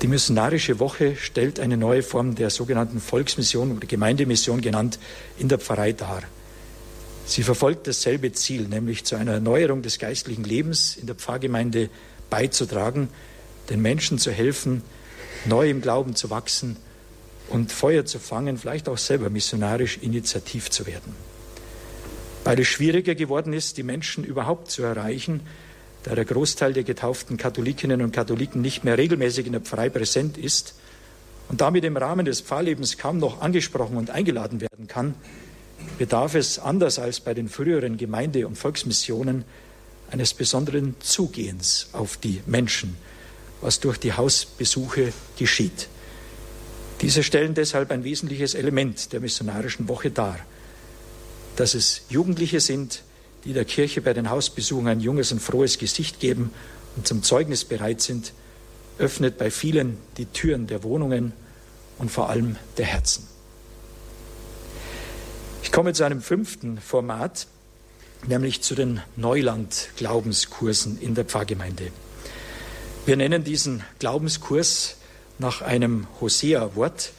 Die 0.00 0.08
missionarische 0.08 0.80
Woche 0.80 1.14
stellt 1.14 1.60
eine 1.60 1.76
neue 1.76 2.02
Form 2.02 2.34
der 2.34 2.50
sogenannten 2.50 3.00
Volksmission 3.00 3.76
oder 3.76 3.86
Gemeindemission 3.86 4.60
genannt 4.60 4.98
in 5.38 5.48
der 5.48 5.58
Pfarrei 5.58 5.92
dar. 5.92 6.22
Sie 7.24 7.44
verfolgt 7.44 7.86
dasselbe 7.86 8.32
Ziel, 8.32 8.62
nämlich 8.62 9.04
zu 9.04 9.14
einer 9.14 9.34
Erneuerung 9.34 9.82
des 9.82 10.00
geistlichen 10.00 10.42
Lebens 10.42 10.96
in 10.96 11.06
der 11.06 11.14
Pfarrgemeinde 11.14 11.88
beizutragen, 12.30 13.10
den 13.70 13.80
Menschen 13.80 14.18
zu 14.18 14.32
helfen, 14.32 14.82
neu 15.44 15.70
im 15.70 15.80
Glauben 15.80 16.16
zu 16.16 16.30
wachsen 16.30 16.76
und 17.52 17.70
Feuer 17.70 18.04
zu 18.06 18.18
fangen, 18.18 18.56
vielleicht 18.56 18.88
auch 18.88 18.98
selber 18.98 19.28
missionarisch 19.28 19.98
initiativ 19.98 20.70
zu 20.70 20.86
werden. 20.86 21.14
Weil 22.44 22.58
es 22.58 22.66
schwieriger 22.66 23.14
geworden 23.14 23.52
ist, 23.52 23.76
die 23.76 23.82
Menschen 23.82 24.24
überhaupt 24.24 24.70
zu 24.70 24.82
erreichen, 24.82 25.40
da 26.02 26.14
der 26.14 26.24
Großteil 26.24 26.72
der 26.72 26.82
getauften 26.82 27.36
Katholikinnen 27.36 28.02
und 28.02 28.12
Katholiken 28.12 28.60
nicht 28.62 28.84
mehr 28.84 28.98
regelmäßig 28.98 29.46
in 29.46 29.52
der 29.52 29.60
Pfarrei 29.60 29.90
präsent 29.90 30.38
ist 30.38 30.74
und 31.48 31.60
damit 31.60 31.84
im 31.84 31.96
Rahmen 31.96 32.24
des 32.24 32.40
Pfarrlebens 32.40 32.98
kaum 32.98 33.18
noch 33.18 33.40
angesprochen 33.40 33.96
und 33.96 34.10
eingeladen 34.10 34.60
werden 34.60 34.88
kann, 34.88 35.14
bedarf 35.98 36.34
es, 36.34 36.58
anders 36.58 36.98
als 36.98 37.20
bei 37.20 37.34
den 37.34 37.48
früheren 37.48 37.98
Gemeinde- 37.98 38.46
und 38.46 38.56
Volksmissionen, 38.56 39.44
eines 40.10 40.34
besonderen 40.34 40.96
Zugehens 41.00 41.88
auf 41.92 42.16
die 42.16 42.42
Menschen, 42.46 42.96
was 43.60 43.80
durch 43.80 43.98
die 43.98 44.12
Hausbesuche 44.12 45.12
geschieht. 45.38 45.88
Diese 47.02 47.24
stellen 47.24 47.54
deshalb 47.54 47.90
ein 47.90 48.04
wesentliches 48.04 48.54
Element 48.54 49.12
der 49.12 49.20
missionarischen 49.20 49.88
Woche 49.88 50.12
dar, 50.12 50.38
dass 51.56 51.74
es 51.74 52.02
Jugendliche 52.08 52.60
sind, 52.60 53.02
die 53.44 53.52
der 53.52 53.64
Kirche 53.64 54.00
bei 54.00 54.12
den 54.12 54.30
Hausbesuchen 54.30 54.86
ein 54.86 55.00
junges 55.00 55.32
und 55.32 55.40
frohes 55.40 55.78
Gesicht 55.78 56.20
geben 56.20 56.52
und 56.96 57.08
zum 57.08 57.24
Zeugnis 57.24 57.64
bereit 57.64 58.00
sind, 58.00 58.32
öffnet 58.98 59.36
bei 59.36 59.50
vielen 59.50 59.98
die 60.16 60.26
Türen 60.26 60.68
der 60.68 60.84
Wohnungen 60.84 61.32
und 61.98 62.10
vor 62.10 62.30
allem 62.30 62.56
der 62.76 62.86
Herzen. 62.86 63.26
Ich 65.64 65.72
komme 65.72 65.92
zu 65.94 66.04
einem 66.04 66.22
fünften 66.22 66.78
Format, 66.78 67.48
nämlich 68.28 68.62
zu 68.62 68.76
den 68.76 69.00
Neuland-Glaubenskursen 69.16 71.00
in 71.00 71.16
der 71.16 71.24
Pfarrgemeinde. 71.24 71.90
Wir 73.06 73.16
nennen 73.16 73.42
diesen 73.42 73.82
Glaubenskurs 73.98 74.98
nach 75.42 75.60
einem 75.60 76.06
Hosea-Wort, 76.20 77.12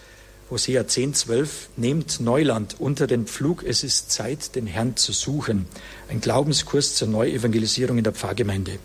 Hosea 0.50 0.88
10, 0.88 1.14
12, 1.14 1.70
nehmt 1.76 2.20
Neuland 2.22 2.78
unter 2.80 3.06
den 3.06 3.28
Pflug, 3.28 3.64
es 3.64 3.84
ist 3.84 4.12
Zeit, 4.12 4.56
den 4.56 4.66
Herrn 4.66 4.96
zu 4.96 5.12
suchen. 5.12 5.68
Ein 6.10 6.22
Glaubenskurs 6.22 6.96
zur 6.96 7.10
Neuevangelisierung 7.10 7.98
in 7.98 8.04
der 8.04 8.14
Pfarrgemeinde. 8.14 8.80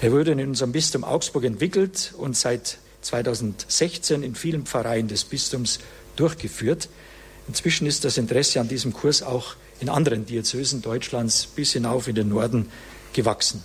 Er 0.00 0.12
wurde 0.12 0.32
in 0.32 0.40
unserem 0.40 0.72
Bistum 0.72 1.04
Augsburg 1.04 1.44
entwickelt 1.44 2.14
und 2.16 2.36
seit 2.36 2.78
2016 3.02 4.22
in 4.22 4.34
vielen 4.34 4.64
Pfarreien 4.64 5.08
des 5.08 5.24
Bistums 5.24 5.80
durchgeführt. 6.16 6.88
Inzwischen 7.48 7.86
ist 7.86 8.04
das 8.04 8.18
Interesse 8.18 8.60
an 8.60 8.68
diesem 8.68 8.92
Kurs 8.92 9.22
auch 9.22 9.56
in 9.80 9.88
anderen 9.88 10.26
Diözesen 10.26 10.80
Deutschlands 10.80 11.46
bis 11.46 11.72
hinauf 11.72 12.06
in 12.06 12.14
den 12.14 12.28
Norden 12.28 12.70
gewachsen. 13.12 13.62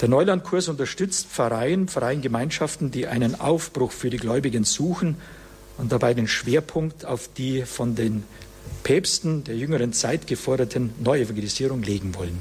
Der 0.00 0.08
Neulandkurs 0.08 0.68
unterstützt 0.68 1.26
Pfarreien, 1.26 1.86
Pfarreiengemeinschaften, 1.86 2.90
die 2.90 3.06
einen 3.06 3.38
Aufbruch 3.38 3.92
für 3.92 4.08
die 4.08 4.16
Gläubigen 4.16 4.64
suchen 4.64 5.16
und 5.76 5.92
dabei 5.92 6.14
den 6.14 6.26
Schwerpunkt 6.26 7.04
auf 7.04 7.28
die 7.36 7.66
von 7.66 7.94
den 7.94 8.24
Päpsten 8.82 9.44
der 9.44 9.56
jüngeren 9.56 9.92
Zeit 9.92 10.26
geforderten 10.26 10.94
Neuevangelisierung 11.00 11.82
legen 11.82 12.14
wollen. 12.14 12.38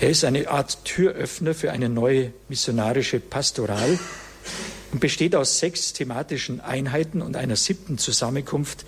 Er 0.00 0.08
ist 0.08 0.24
eine 0.24 0.48
Art 0.48 0.82
Türöffner 0.86 1.52
für 1.52 1.72
eine 1.72 1.90
neue 1.90 2.32
missionarische 2.48 3.20
Pastoral 3.20 3.98
und 4.92 5.00
besteht 5.00 5.36
aus 5.36 5.58
sechs 5.58 5.92
thematischen 5.92 6.62
Einheiten 6.62 7.20
und 7.20 7.36
einer 7.36 7.56
siebten 7.56 7.98
Zusammenkunft, 7.98 8.86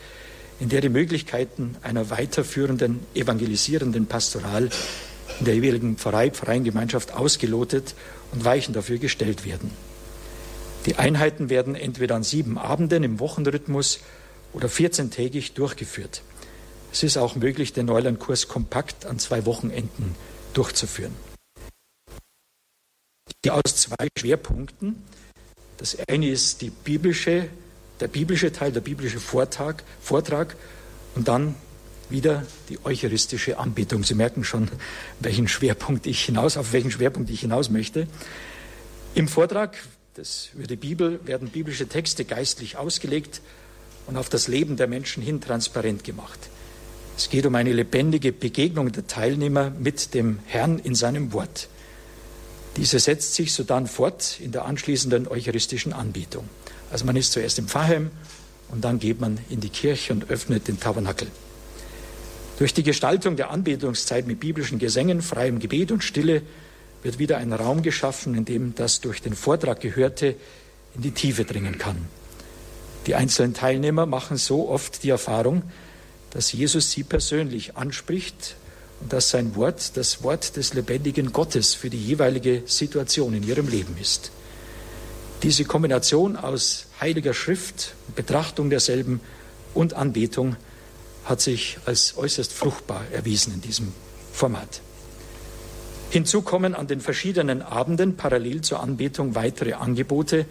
in 0.59 0.71
der 0.71 0.81
die 0.81 0.89
Möglichkeiten 0.89 1.77
einer 1.83 2.09
weiterführenden, 2.09 3.01
evangelisierenden 3.15 4.07
Pastoral 4.07 4.71
in 5.43 5.47
der 5.47 5.57
jeweiligen 5.57 5.97
Pfarrei, 5.97 6.31
Pfarreiengemeinschaft 6.31 7.15
ausgelotet 7.15 7.97
und 8.31 8.45
Weichen 8.45 8.75
dafür 8.75 8.99
gestellt 8.99 9.45
werden. 9.45 9.73
Die 10.87 10.95
Einheiten 10.95 11.51
werden 11.51 11.75
entweder 11.75 12.15
an 12.15 12.23
sieben 12.23 12.59
Abenden 12.59 13.03
im 13.03 13.19
Wochenrhythmus 13.19 13.99
oder 14.53 14.69
14-tägig 14.69 15.55
durchgeführt. 15.55 16.23
Es 16.93 17.03
ist 17.03 17.17
auch 17.17 17.35
möglich, 17.35 17.73
den 17.73 17.87
Neulandkurs 17.87 18.47
kompakt 18.47 19.05
an 19.05 19.19
zwei 19.19 19.45
Wochenenden 19.45 20.15
durchzuführen. 20.55 21.17
Die 23.45 23.51
aus 23.51 23.75
zwei 23.75 24.07
Schwerpunkten. 24.17 25.03
Das 25.79 25.97
eine 26.09 26.29
ist 26.29 26.65
biblische, 26.85 27.49
der 27.99 28.07
biblische 28.07 28.53
Teil, 28.53 28.71
der 28.71 28.81
biblische 28.81 29.19
Vortrag, 29.19 29.83
Vortrag 30.01 30.55
und 31.17 31.27
dann 31.27 31.57
wieder 32.13 32.47
die 32.69 32.79
eucharistische 32.85 33.59
Anbetung. 33.59 34.05
Sie 34.05 34.15
merken 34.15 34.45
schon, 34.45 34.69
welchen 35.21 35.49
Schwerpunkt 35.49 36.07
ich 36.07 36.25
hinaus, 36.25 36.57
auf 36.57 36.73
welchen 36.73 36.91
Schwerpunkt 36.91 37.31
ich 37.31 37.41
hinaus 37.41 37.71
möchte. 37.71 38.07
Im 39.15 39.29
Vortrag 39.29 39.77
das, 40.15 40.51
über 40.55 40.67
die 40.67 40.77
Bibel 40.77 41.21
werden 41.25 41.49
biblische 41.49 41.89
Texte 41.89 42.25
geistlich 42.25 42.77
ausgelegt 42.77 43.41
und 44.07 44.17
auf 44.17 44.29
das 44.29 44.47
Leben 44.47 44.77
der 44.77 44.87
Menschen 44.87 45.23
hin 45.23 45.41
transparent 45.41 46.05
gemacht. 46.05 46.39
Es 47.17 47.31
geht 47.31 47.47
um 47.47 47.55
eine 47.55 47.73
lebendige 47.73 48.33
Begegnung 48.33 48.93
der 48.93 49.07
Teilnehmer 49.07 49.71
mit 49.71 50.15
dem 50.15 50.39
Herrn 50.47 50.79
in 50.79 50.95
seinem 50.95 51.33
Wort. 51.33 51.69
Diese 52.77 52.99
setzt 52.99 53.35
sich 53.35 53.53
sodann 53.53 53.87
fort 53.87 54.39
in 54.41 54.53
der 54.53 54.65
anschließenden 54.65 55.29
eucharistischen 55.29 55.93
Anbetung. 55.93 56.49
Also 56.91 57.05
man 57.05 57.17
ist 57.17 57.33
zuerst 57.33 57.59
im 57.59 57.69
Pfarrheim 57.69 58.11
und 58.71 58.83
dann 58.83 58.99
geht 58.99 59.21
man 59.21 59.39
in 59.51 59.61
die 59.61 59.69
Kirche 59.69 60.13
und 60.13 60.31
öffnet 60.31 60.69
den 60.69 60.81
Tabernakel. 60.81 61.29
Durch 62.63 62.75
die 62.75 62.85
Gestaltung 62.85 63.35
der 63.35 63.51
Anbetungszeit 63.51 64.29
mit 64.29 64.39
biblischen 64.39 64.79
Gesängen, 64.79 65.21
freiem 65.21 65.59
Gebet 65.59 65.91
und 65.91 66.05
Stille 66.05 66.43
wird 67.03 67.19
wieder 67.19 67.39
ein 67.39 67.53
Raum 67.53 67.83
geschaffen, 67.83 68.37
in 68.37 68.45
dem 68.45 68.77
das 68.77 69.01
durch 69.01 69.21
den 69.21 69.35
Vortrag 69.35 69.81
Gehörte 69.81 70.37
in 70.95 71.03
die 71.03 71.11
Tiefe 71.11 71.45
dringen 71.45 71.79
kann. 71.79 71.97
Die 73.09 73.17
einzelnen 73.17 73.53
Teilnehmer 73.53 74.07
machen 74.07 74.37
so 74.37 74.69
oft 74.69 75.03
die 75.03 75.11
Erfahrung, 75.11 75.65
dass 76.31 76.53
Jesus 76.53 76.93
sie 76.93 77.03
persönlich 77.03 77.77
anspricht 77.77 78.55
und 79.01 79.13
dass 79.13 79.31
sein 79.31 79.57
Wort 79.57 79.97
das 79.97 80.23
Wort 80.23 80.57
des 80.57 80.73
lebendigen 80.73 81.33
Gottes 81.33 81.75
für 81.75 81.91
die 81.91 81.99
jeweilige 82.01 82.63
Situation 82.67 83.35
in 83.35 83.43
ihrem 83.43 83.67
Leben 83.67 83.97
ist. 84.01 84.31
Diese 85.43 85.65
Kombination 85.65 86.37
aus 86.37 86.87
heiliger 87.01 87.35
Schrift, 87.35 87.97
Betrachtung 88.15 88.71
derselben 88.71 89.19
und 89.75 89.95
Anbetung 89.95 90.55
hat 91.25 91.41
sich 91.41 91.79
als 91.87 92.17
äußerst 92.17 92.53
fruchtbar 92.53 93.05
erwiesen 93.13 93.55
in 93.55 93.61
diesem 93.61 93.93
Format. 94.33 94.81
Hinzu 96.11 96.43
kommen 96.43 96.75
an 96.75 96.87
den 96.87 97.01
verschiedenen 97.01 97.63
Abenden 97.63 98.17
parallel 98.17 98.61
zur 98.61 98.81
Anbetung 98.81 99.35
weitere 99.35 99.75
Angebote 99.75 100.47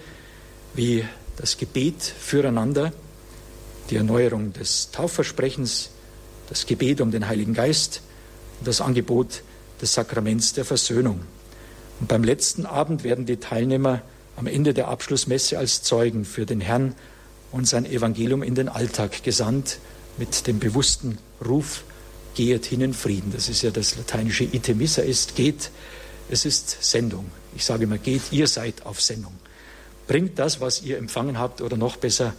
wie 0.74 1.06
das 1.38 1.58
Gebet 1.58 2.02
füreinander, 2.02 2.94
die 3.90 3.98
Erneuerung 3.98 4.54
des 4.54 4.92
Taufversprechens, 4.92 5.90
das 6.50 6.66
Gebet 6.66 7.02
um 7.02 7.12
den 7.12 7.28
Heiligen 7.28 7.54
Geist 7.54 8.02
und 8.60 8.68
das 8.68 8.82
Angebot 8.82 9.44
des 9.82 9.94
Sakraments 9.94 10.54
der 10.54 10.66
Versöhnung. 10.66 11.22
Und 12.00 12.08
beim 12.08 12.24
letzten 12.24 12.66
Abend 12.66 13.04
werden 13.04 13.26
die 13.26 13.38
Teilnehmer 13.38 14.02
am 14.36 14.48
Ende 14.48 14.74
der 14.74 14.88
Abschlussmesse 14.88 15.60
als 15.60 15.84
Zeugen 15.84 16.26
für 16.26 16.46
den 16.46 16.62
Herrn 16.62 16.96
und 17.52 17.68
sein 17.68 17.86
Evangelium 17.86 18.44
in 18.44 18.56
den 18.56 18.70
Alltag 18.70 19.24
gesandt 19.24 19.80
mit 20.22 20.46
dem 20.46 20.60
bewussten 20.60 21.18
Ruf 21.44 21.84
geht 22.36 22.68
hin 22.68 22.82
in 22.82 22.94
Frieden. 22.94 23.32
Das 23.34 23.50
ist 23.50 23.64
ja 23.64 23.72
das 23.72 23.98
lateinische 23.98 24.44
Itemissa 24.44 25.02
ist, 25.02 25.36
geht. 25.36 25.72
Es 26.30 26.46
ist 26.46 26.78
Sendung. 26.84 27.26
Ich 27.56 27.66
sage 27.66 27.86
immer, 27.86 27.98
geht, 27.98 28.22
ihr 28.32 28.46
seid 28.46 28.86
auf 28.86 29.02
Sendung. 29.02 29.34
Bringt 30.06 30.38
das, 30.38 30.62
was 30.62 30.84
ihr 30.84 31.00
empfangen 31.00 31.40
habt, 31.40 31.60
oder 31.62 31.76
noch 31.76 31.98
besser, 31.98 32.36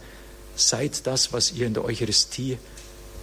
seid 0.55 1.05
das, 1.07 1.33
was 1.33 1.51
ihr 1.51 1.67
in 1.67 1.73
der 1.73 1.83
Eucharistie 1.83 2.57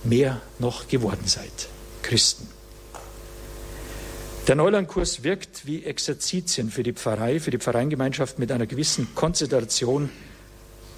mehr 0.04 0.42
noch 0.58 0.88
geworden 0.88 1.24
seid. 1.24 1.68
Christen. 2.02 2.46
Der 4.46 4.56
Neulandkurs 4.56 5.22
wirkt 5.22 5.64
wie 5.64 5.84
Exerzitien 5.84 6.70
für 6.70 6.82
die 6.82 6.92
Pfarrei, 6.92 7.40
für 7.40 7.50
die 7.50 7.58
Pfarreiengemeinschaft 7.58 8.38
mit 8.38 8.52
einer 8.52 8.66
gewissen 8.66 9.14
Konzentration 9.14 10.10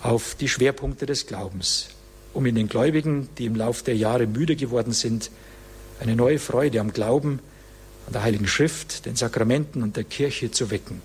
auf 0.03 0.35
die 0.35 0.48
Schwerpunkte 0.48 1.07
des 1.07 1.29
Glaubens, 1.29 1.90
um 2.35 2.47
in 2.47 2.55
den 2.55 2.68
Gläubigen, 2.68 3.29
die 3.38 3.47
im 3.47 3.57
Lauf 3.57 3.83
der 3.83 3.97
Jahre 3.97 4.27
müde 4.27 4.57
geworden 4.57 4.92
sind, 4.92 5.31
eine 6.01 6.16
neue 6.16 6.38
Freude 6.38 6.81
am 6.81 6.92
Glauben, 6.92 7.40
an 8.07 8.12
der 8.12 8.23
Heiligen 8.23 8.47
Schrift, 8.47 9.07
den 9.07 9.16
Sakramenten 9.16 9.83
und 9.83 9.97
der 9.97 10.05
Kirche 10.05 10.51
zu 10.51 10.71
wecken. 10.71 11.01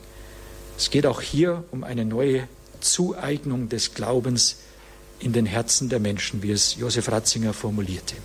Es 0.77 0.89
geht 0.89 1.05
auch 1.05 1.21
hier 1.21 1.63
um 1.71 1.83
eine 1.83 2.05
neue 2.05 2.47
Zueignung 2.79 3.69
des 3.69 3.93
Glaubens 3.93 4.57
in 5.19 5.33
den 5.33 5.45
Herzen 5.45 5.89
der 5.89 5.99
Menschen, 5.99 6.43
wie 6.43 6.51
es 6.51 6.75
Josef 6.75 7.11
Ratzinger 7.11 7.53
formulierte. 7.53 8.15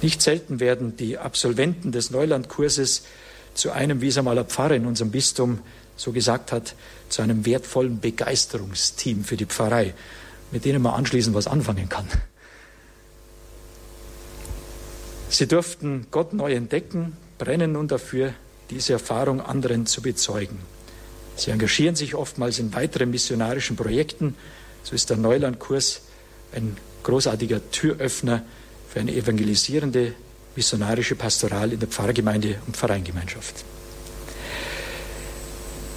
Nicht 0.00 0.22
selten 0.22 0.60
werden 0.60 0.96
die 0.96 1.18
Absolventen 1.18 1.90
des 1.90 2.10
Neulandkurses 2.10 3.02
zu 3.54 3.72
einem, 3.72 4.00
wie 4.00 4.08
es 4.08 4.18
einmal 4.18 4.38
ein 4.38 4.46
Pfarrer 4.46 4.76
in 4.76 4.86
unserem 4.86 5.10
Bistum 5.10 5.58
so 5.96 6.12
gesagt 6.12 6.52
hat, 6.52 6.76
zu 7.08 7.22
einem 7.22 7.44
wertvollen 7.44 7.98
Begeisterungsteam 7.98 9.24
für 9.24 9.36
die 9.36 9.46
Pfarrei, 9.46 9.94
mit 10.50 10.64
denen 10.64 10.82
man 10.82 10.94
anschließend 10.94 11.34
was 11.34 11.46
anfangen 11.46 11.88
kann. 11.88 12.06
Sie 15.30 15.46
durften 15.46 16.06
Gott 16.10 16.32
neu 16.32 16.54
entdecken, 16.54 17.16
brennen 17.36 17.72
nun 17.72 17.88
dafür, 17.88 18.32
diese 18.70 18.94
Erfahrung 18.94 19.40
anderen 19.40 19.86
zu 19.86 20.02
bezeugen. 20.02 20.58
Sie 21.36 21.50
engagieren 21.50 21.94
sich 21.94 22.14
oftmals 22.14 22.58
in 22.58 22.74
weiteren 22.74 23.10
missionarischen 23.10 23.76
Projekten. 23.76 24.34
So 24.82 24.94
ist 24.94 25.10
der 25.10 25.16
Neulandkurs 25.16 26.02
ein 26.52 26.76
großartiger 27.04 27.70
Türöffner 27.70 28.42
für 28.88 29.00
eine 29.00 29.14
evangelisierende 29.14 30.14
missionarische 30.56 31.14
Pastoral 31.14 31.72
in 31.72 31.78
der 31.78 31.88
Pfarrgemeinde 31.88 32.58
und 32.66 32.76
Pfarreingemeinschaft. 32.76 33.64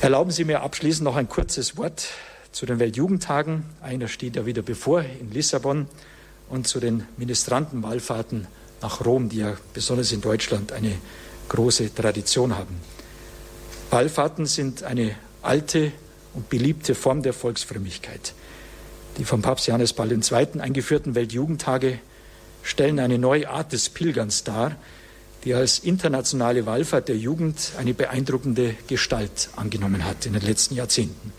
Erlauben 0.02 0.32
Sie 0.32 0.46
mir 0.46 0.62
abschließend 0.62 1.04
noch 1.04 1.16
ein 1.16 1.30
kurzes 1.30 1.78
Wort 1.78 2.10
zu 2.52 2.66
den 2.66 2.80
Weltjugendtagen. 2.80 3.64
Einer 3.82 4.08
steht 4.08 4.36
ja 4.36 4.46
wieder 4.46 4.62
bevor 4.62 5.02
in 5.02 5.32
Lissabon 5.32 5.88
und 6.50 6.68
zu 6.68 6.80
den 6.80 7.06
Ministrantenwallfahrten 7.18 8.48
nach 8.82 9.06
Rom, 9.06 9.30
die 9.30 9.38
ja 9.38 9.56
besonders 9.74 10.12
in 10.12 10.22
Deutschland 10.22 10.72
eine 10.72 10.94
große 11.50 11.94
Tradition 11.94 12.58
haben. 12.58 12.76
Wallfahrten 13.90 14.46
sind 14.46 14.84
eine 14.84 15.16
alte 15.42 15.92
und 16.34 16.50
beliebte 16.50 16.96
Form 16.96 17.24
der 17.24 17.34
Volksfrömmigkeit. 17.34 18.34
Die 19.18 19.26
vom 19.26 19.42
Papst 19.42 19.68
Johannes 19.68 19.94
Paul 19.94 20.12
II. 20.12 20.62
eingeführten 20.62 21.16
Weltjugendtage 21.16 22.00
stellen 22.64 23.00
eine 23.00 23.18
neue 23.18 23.50
Art 23.50 23.74
des 23.74 23.90
Pilgerns 23.90 24.44
dar, 24.44 24.78
die 25.44 25.54
als 25.54 25.80
internationale 25.80 26.66
Wallfahrt 26.66 27.10
der 27.10 27.18
Jugend 27.18 27.74
eine 27.78 27.94
beeindruckende 27.94 28.76
Gestalt 28.88 29.50
angenommen 29.56 30.06
hat 30.06 30.26
in 30.26 30.34
den 30.34 30.44
letzten 30.44 30.76
Jahrzehnten. 30.76 31.34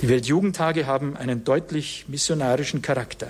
Die 0.00 0.08
Weltjugendtage 0.08 0.86
haben 0.86 1.14
einen 1.14 1.44
deutlich 1.44 2.06
missionarischen 2.08 2.80
Charakter. 2.80 3.28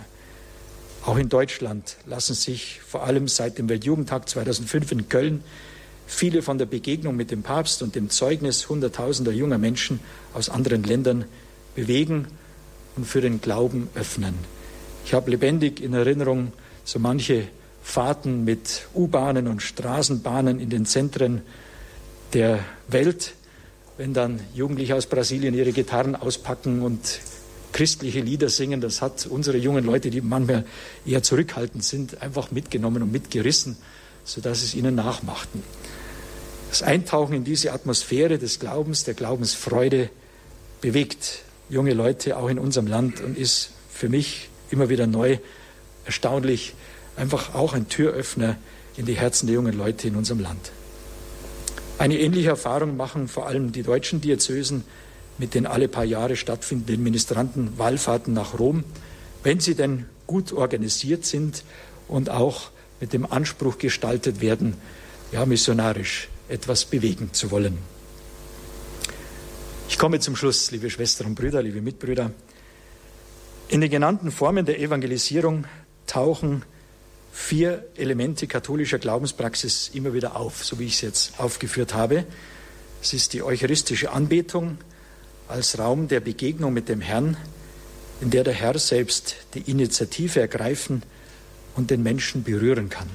Auch 1.05 1.17
in 1.17 1.29
Deutschland 1.29 1.97
lassen 2.07 2.35
sich 2.35 2.81
vor 2.87 3.03
allem 3.03 3.27
seit 3.27 3.59
dem 3.59 3.69
Weltjugendtag 3.69 4.29
2005 4.29 4.93
in 4.93 5.09
Köln 5.09 5.43
viele 6.07 6.43
von 6.43 6.59
der 6.59 6.67
Begegnung 6.67 7.17
mit 7.17 7.33
dem 7.33 7.43
Papst 7.43 7.83
und 7.83 7.97
dem 7.97 8.09
Zeugnis 8.09 8.69
hunderttausender 8.69 9.33
junger 9.33 9.59
Menschen 9.59 9.99
aus 10.33 10.49
anderen 10.49 10.85
Ländern 10.85 11.25
bewegen 11.75 12.29
und 12.95 13.05
für 13.05 13.21
den 13.21 13.41
Glauben 13.41 13.89
öffnen. 13.97 14.35
Ich 15.05 15.13
habe 15.13 15.33
lebendig 15.33 15.81
in 15.81 15.93
Erinnerung 15.93 16.53
so 16.85 17.01
manche 17.01 17.49
Fahrten 17.83 18.45
mit 18.45 18.87
U-Bahnen 18.95 19.49
und 19.49 19.61
Straßenbahnen 19.61 20.61
in 20.61 20.71
den 20.71 20.87
Zentren 20.87 21.43
der 22.33 22.61
Welt, 22.87 23.35
wenn 24.01 24.15
dann 24.15 24.41
Jugendliche 24.55 24.97
aus 24.97 25.05
Brasilien 25.05 25.53
ihre 25.53 25.73
Gitarren 25.73 26.17
auspacken 26.17 26.81
und 26.81 27.21
christliche 27.75 28.21
Lieder 28.21 28.49
singen. 28.49 28.81
Das 28.81 29.03
hat 29.03 29.27
unsere 29.27 29.59
jungen 29.59 29.85
Leute, 29.85 30.09
die 30.09 30.23
manchmal 30.23 30.65
eher 31.05 31.23
zurückhaltend 31.23 31.85
sind, 31.85 32.23
einfach 32.23 32.51
mitgenommen 32.51 33.03
und 33.03 33.13
mitgerissen, 33.13 33.77
sodass 34.25 34.63
es 34.63 34.75
ihnen 34.75 34.95
nachmachten. 34.95 35.63
Das 36.71 36.83
Eintauchen 36.83 37.35
in 37.35 37.45
diese 37.45 37.75
Atmosphäre 37.75 38.39
des 38.39 38.59
Glaubens, 38.59 39.05
der 39.05 39.13
Glaubensfreude 39.13 40.09
bewegt 40.81 41.43
junge 41.69 41.93
Leute 41.93 42.39
auch 42.39 42.49
in 42.49 42.59
unserem 42.59 42.87
Land 42.87 43.21
und 43.21 43.37
ist 43.37 43.73
für 43.93 44.09
mich 44.09 44.49
immer 44.71 44.89
wieder 44.89 45.07
neu 45.07 45.37
erstaunlich, 46.07 46.73
einfach 47.19 47.55
auch 47.55 47.75
ein 47.75 47.91
Türöffner 47.91 48.57
in 48.97 49.05
die 49.05 49.19
Herzen 49.19 49.47
der 49.47 49.57
jungen 49.57 49.77
Leute 49.77 50.09
in 50.09 50.17
unserem 50.17 50.41
Land. 50.41 50.73
Eine 52.01 52.19
ähnliche 52.19 52.49
Erfahrung 52.49 52.97
machen 52.97 53.29
vor 53.29 53.47
allem 53.47 53.73
die 53.73 53.83
deutschen 53.83 54.23
Diözesen 54.23 54.85
mit 55.37 55.53
den 55.53 55.67
alle 55.67 55.87
paar 55.87 56.07
Jahre 56.07 56.35
stattfindenden 56.35 57.03
Ministrantenwallfahrten 57.03 58.33
nach 58.33 58.59
Rom, 58.59 58.85
wenn 59.43 59.61
sie 59.61 59.75
denn 59.75 60.07
gut 60.27 60.51
organisiert 60.55 61.27
sind 61.27 61.63
und 62.09 62.31
auch 62.31 62.71
mit 63.01 63.13
dem 63.13 63.31
Anspruch 63.31 63.77
gestaltet 63.77 64.41
werden, 64.41 64.79
ja, 65.31 65.45
missionarisch 65.45 66.29
etwas 66.49 66.87
bewegen 66.87 67.35
zu 67.35 67.51
wollen. 67.51 67.77
Ich 69.87 69.99
komme 69.99 70.21
zum 70.21 70.37
Schluss, 70.37 70.71
liebe 70.71 70.89
Schwestern 70.89 71.27
und 71.27 71.35
Brüder, 71.35 71.61
liebe 71.61 71.83
Mitbrüder. 71.83 72.31
In 73.69 73.83
den 73.83 73.91
genannten 73.91 74.31
Formen 74.31 74.65
der 74.65 74.81
Evangelisierung 74.81 75.67
tauchen 76.07 76.63
vier 77.33 77.85
Elemente 77.97 78.47
katholischer 78.47 78.99
Glaubenspraxis 78.99 79.91
immer 79.95 80.13
wieder 80.15 80.37
auf, 80.37 80.65
so 80.65 80.79
wie 80.79 80.87
ich 80.87 80.95
es 80.95 81.01
jetzt 81.01 81.41
aufgeführt 81.41 81.95
habe. 81.95 82.25
Es 83.03 83.13
ist 83.13 83.33
die 83.33 83.43
eucharistische 83.43 84.13
Anbetung 84.13 84.79
als 85.49 85.79
Raum 85.79 86.09
der 86.09 86.21
Begegnung 86.21 86.73
mit 86.73 86.89
dem 86.89 87.01
Herrn, 87.01 87.37
in 88.21 88.31
der 88.31 88.45
der 88.45 88.55
Herr 88.55 88.79
selbst 88.79 89.37
die 89.55 89.71
Initiative 89.71 90.41
ergreifen 90.41 91.03
und 91.77 91.91
den 91.91 92.03
Menschen 92.03 92.45
berühren 92.45 92.89
kann. 92.89 93.09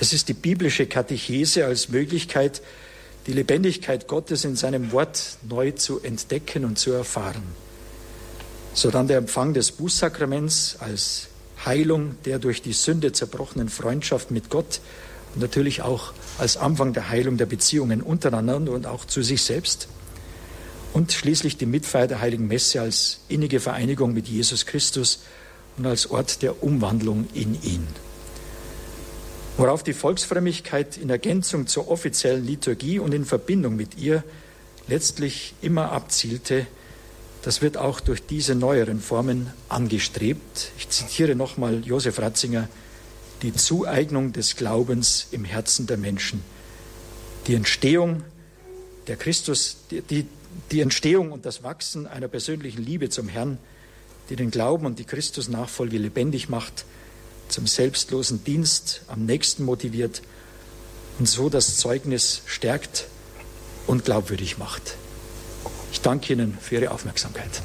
Es 0.00 0.12
ist 0.12 0.28
die 0.28 0.34
biblische 0.34 0.86
Katechese 0.86 1.66
als 1.66 1.88
Möglichkeit, 1.88 2.62
die 3.26 3.32
Lebendigkeit 3.32 4.06
Gottes 4.06 4.44
in 4.44 4.56
seinem 4.56 4.92
Wort 4.92 5.38
neu 5.48 5.70
zu 5.72 6.00
entdecken 6.00 6.64
und 6.64 6.78
zu 6.78 6.92
erfahren. 6.92 7.42
So 8.74 8.90
dann 8.90 9.08
der 9.08 9.18
Empfang 9.18 9.54
des 9.54 9.72
Bußsakraments 9.72 10.76
als 10.80 11.28
Heilung 11.64 12.16
der 12.24 12.38
durch 12.38 12.62
die 12.62 12.72
Sünde 12.72 13.12
zerbrochenen 13.12 13.68
Freundschaft 13.68 14.30
mit 14.30 14.50
Gott 14.50 14.80
und 15.34 15.40
natürlich 15.40 15.82
auch 15.82 16.12
als 16.38 16.56
Anfang 16.56 16.92
der 16.92 17.08
Heilung 17.08 17.36
der 17.36 17.46
Beziehungen 17.46 18.00
untereinander 18.00 18.72
und 18.72 18.86
auch 18.86 19.04
zu 19.04 19.22
sich 19.22 19.42
selbst. 19.42 19.88
Und 20.92 21.12
schließlich 21.12 21.56
die 21.56 21.66
Mitfeier 21.66 22.06
der 22.06 22.20
Heiligen 22.20 22.46
Messe 22.46 22.80
als 22.80 23.20
innige 23.28 23.58
Vereinigung 23.58 24.14
mit 24.14 24.28
Jesus 24.28 24.64
Christus 24.64 25.24
und 25.76 25.86
als 25.86 26.10
Ort 26.10 26.42
der 26.42 26.62
Umwandlung 26.62 27.26
in 27.34 27.60
ihn. 27.62 27.86
Worauf 29.56 29.82
die 29.82 29.92
Volksfrömmigkeit 29.92 30.96
in 30.96 31.10
Ergänzung 31.10 31.66
zur 31.66 31.88
offiziellen 31.88 32.44
Liturgie 32.44 32.98
und 32.98 33.14
in 33.14 33.24
Verbindung 33.24 33.76
mit 33.76 33.98
ihr 33.98 34.22
letztlich 34.88 35.54
immer 35.62 35.92
abzielte, 35.92 36.66
das 37.44 37.60
wird 37.60 37.76
auch 37.76 38.00
durch 38.00 38.24
diese 38.24 38.54
neueren 38.54 39.00
Formen 39.00 39.52
angestrebt. 39.68 40.72
Ich 40.78 40.88
zitiere 40.88 41.34
nochmal 41.34 41.84
Josef 41.84 42.18
Ratzinger, 42.18 42.68
die 43.42 43.52
Zueignung 43.52 44.32
des 44.32 44.56
Glaubens 44.56 45.26
im 45.30 45.44
Herzen 45.44 45.86
der 45.86 45.98
Menschen, 45.98 46.42
die 47.46 47.54
Entstehung 47.54 48.22
der 49.08 49.16
Christus, 49.16 49.76
die, 49.90 50.26
die, 50.70 50.80
Entstehung 50.80 51.32
und 51.32 51.44
das 51.44 51.62
Wachsen 51.62 52.06
einer 52.06 52.28
persönlichen 52.28 52.82
Liebe 52.82 53.10
zum 53.10 53.28
Herrn, 53.28 53.58
die 54.30 54.36
den 54.36 54.50
Glauben 54.50 54.86
und 54.86 54.98
die 54.98 55.04
Christusnachfolge 55.04 55.98
lebendig 55.98 56.48
macht 56.48 56.86
zum 57.50 57.66
selbstlosen 57.66 58.42
Dienst 58.44 59.02
am 59.06 59.26
nächsten 59.26 59.64
motiviert 59.64 60.22
und 61.18 61.28
so 61.28 61.50
das 61.50 61.76
Zeugnis 61.76 62.40
stärkt 62.46 63.06
und 63.86 64.06
glaubwürdig 64.06 64.56
macht. 64.56 64.96
Ich 65.94 66.00
danke 66.00 66.32
Ihnen 66.32 66.58
für 66.60 66.74
Ihre 66.74 66.90
Aufmerksamkeit. 66.90 67.62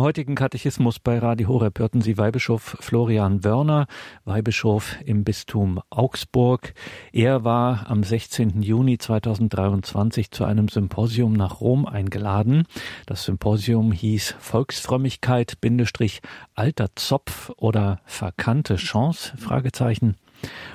Heutigen 0.00 0.34
Katechismus 0.34 0.98
bei 0.98 1.18
Radio 1.18 1.48
Horeb 1.48 1.78
hörten 1.78 2.00
Sie 2.00 2.18
Weihbischof 2.18 2.76
Florian 2.80 3.44
Wörner, 3.44 3.86
Weihbischof 4.24 4.96
im 5.04 5.24
Bistum 5.24 5.80
Augsburg. 5.90 6.74
Er 7.12 7.44
war 7.44 7.90
am 7.90 8.02
16. 8.02 8.62
Juni 8.62 8.98
2023 8.98 10.30
zu 10.30 10.44
einem 10.44 10.68
Symposium 10.68 11.32
nach 11.32 11.60
Rom 11.60 11.86
eingeladen. 11.86 12.64
Das 13.06 13.24
Symposium 13.24 13.92
hieß 13.92 14.36
Volksfrömmigkeit, 14.38 15.60
Bindestrich, 15.60 16.20
alter 16.54 16.88
Zopf 16.94 17.50
oder 17.56 18.00
verkannte 18.04 18.76
Chance, 18.76 19.36
Fragezeichen. 19.36 20.16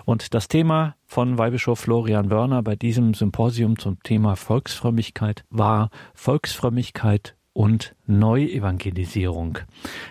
Und 0.05 0.33
das 0.33 0.47
Thema 0.47 0.95
von 1.05 1.37
Weihbischof 1.37 1.79
Florian 1.79 2.29
Wörner 2.29 2.63
bei 2.63 2.75
diesem 2.75 3.13
Symposium 3.13 3.77
zum 3.77 4.01
Thema 4.03 4.35
Volksfrömmigkeit 4.35 5.45
war 5.49 5.89
Volksfrömmigkeit 6.13 7.35
und 7.53 7.95
Neuevangelisierung. 8.07 9.59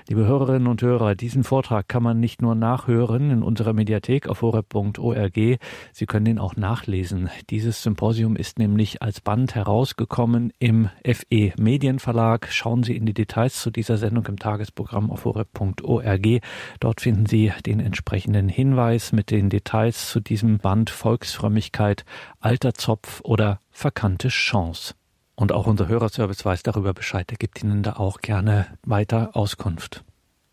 Liebe 0.09 0.25
Hörerinnen 0.25 0.69
und 0.69 0.81
Hörer, 0.81 1.17
diesen 1.17 1.43
Vortrag 1.43 1.89
kann 1.89 2.03
man 2.03 2.21
nicht 2.21 2.41
nur 2.41 2.55
nachhören 2.55 3.31
in 3.31 3.43
unserer 3.43 3.73
Mediathek 3.73 4.29
auf 4.29 4.43
horeb.org, 4.43 5.59
Sie 5.93 6.07
können 6.07 6.27
ihn 6.27 6.39
auch 6.39 6.57
nachlesen. 6.57 7.31
Dieses 7.51 7.83
Symposium 7.83 8.37
ist 8.37 8.59
nämlich 8.59 9.03
als 9.03 9.21
Band 9.21 9.55
herausgekommen 9.55 10.53
im 10.61 10.89
FE 11.05 11.53
Medienverlag. 11.59 12.49
Schauen 12.51 12.85
Sie 12.85 12.97
in 12.97 13.07
die 13.07 13.15
Details 13.15 13.61
zu 13.61 13.71
dieser 13.71 13.99
Sendung 13.99 14.27
im 14.27 14.39
Tagesprogramm 14.39 15.11
auf 15.11 15.25
horeb.org. 15.25 16.27
Dort 16.81 17.01
finden 17.01 17.27
Sie 17.27 17.53
den 17.67 17.81
entsprechenden 17.81 18.49
Hinweis 18.49 19.13
mit 19.13 19.31
den 19.31 19.51
Details 19.51 20.09
zu 20.11 20.21
diesem 20.21 20.59
Band 20.59 20.91
Volksfrömmigkeit, 20.91 22.05
alter 22.41 22.75
Zopf 22.75 23.21
oder 23.25 23.59
verkannte 23.71 24.29
Chance. 24.29 24.95
Und 25.35 25.53
auch 25.53 25.67
unser 25.67 25.89
Hörerservice 25.89 26.45
weiß 26.45 26.63
darüber 26.63 26.93
Bescheid. 26.95 27.31
Er 27.31 27.39
gibt 27.39 27.63
Ihnen 27.63 27.83
da 27.83 27.95
auch 27.95 28.21
gerne 28.21 28.67
weiter 28.85 29.31
Auskunft. 29.35 30.05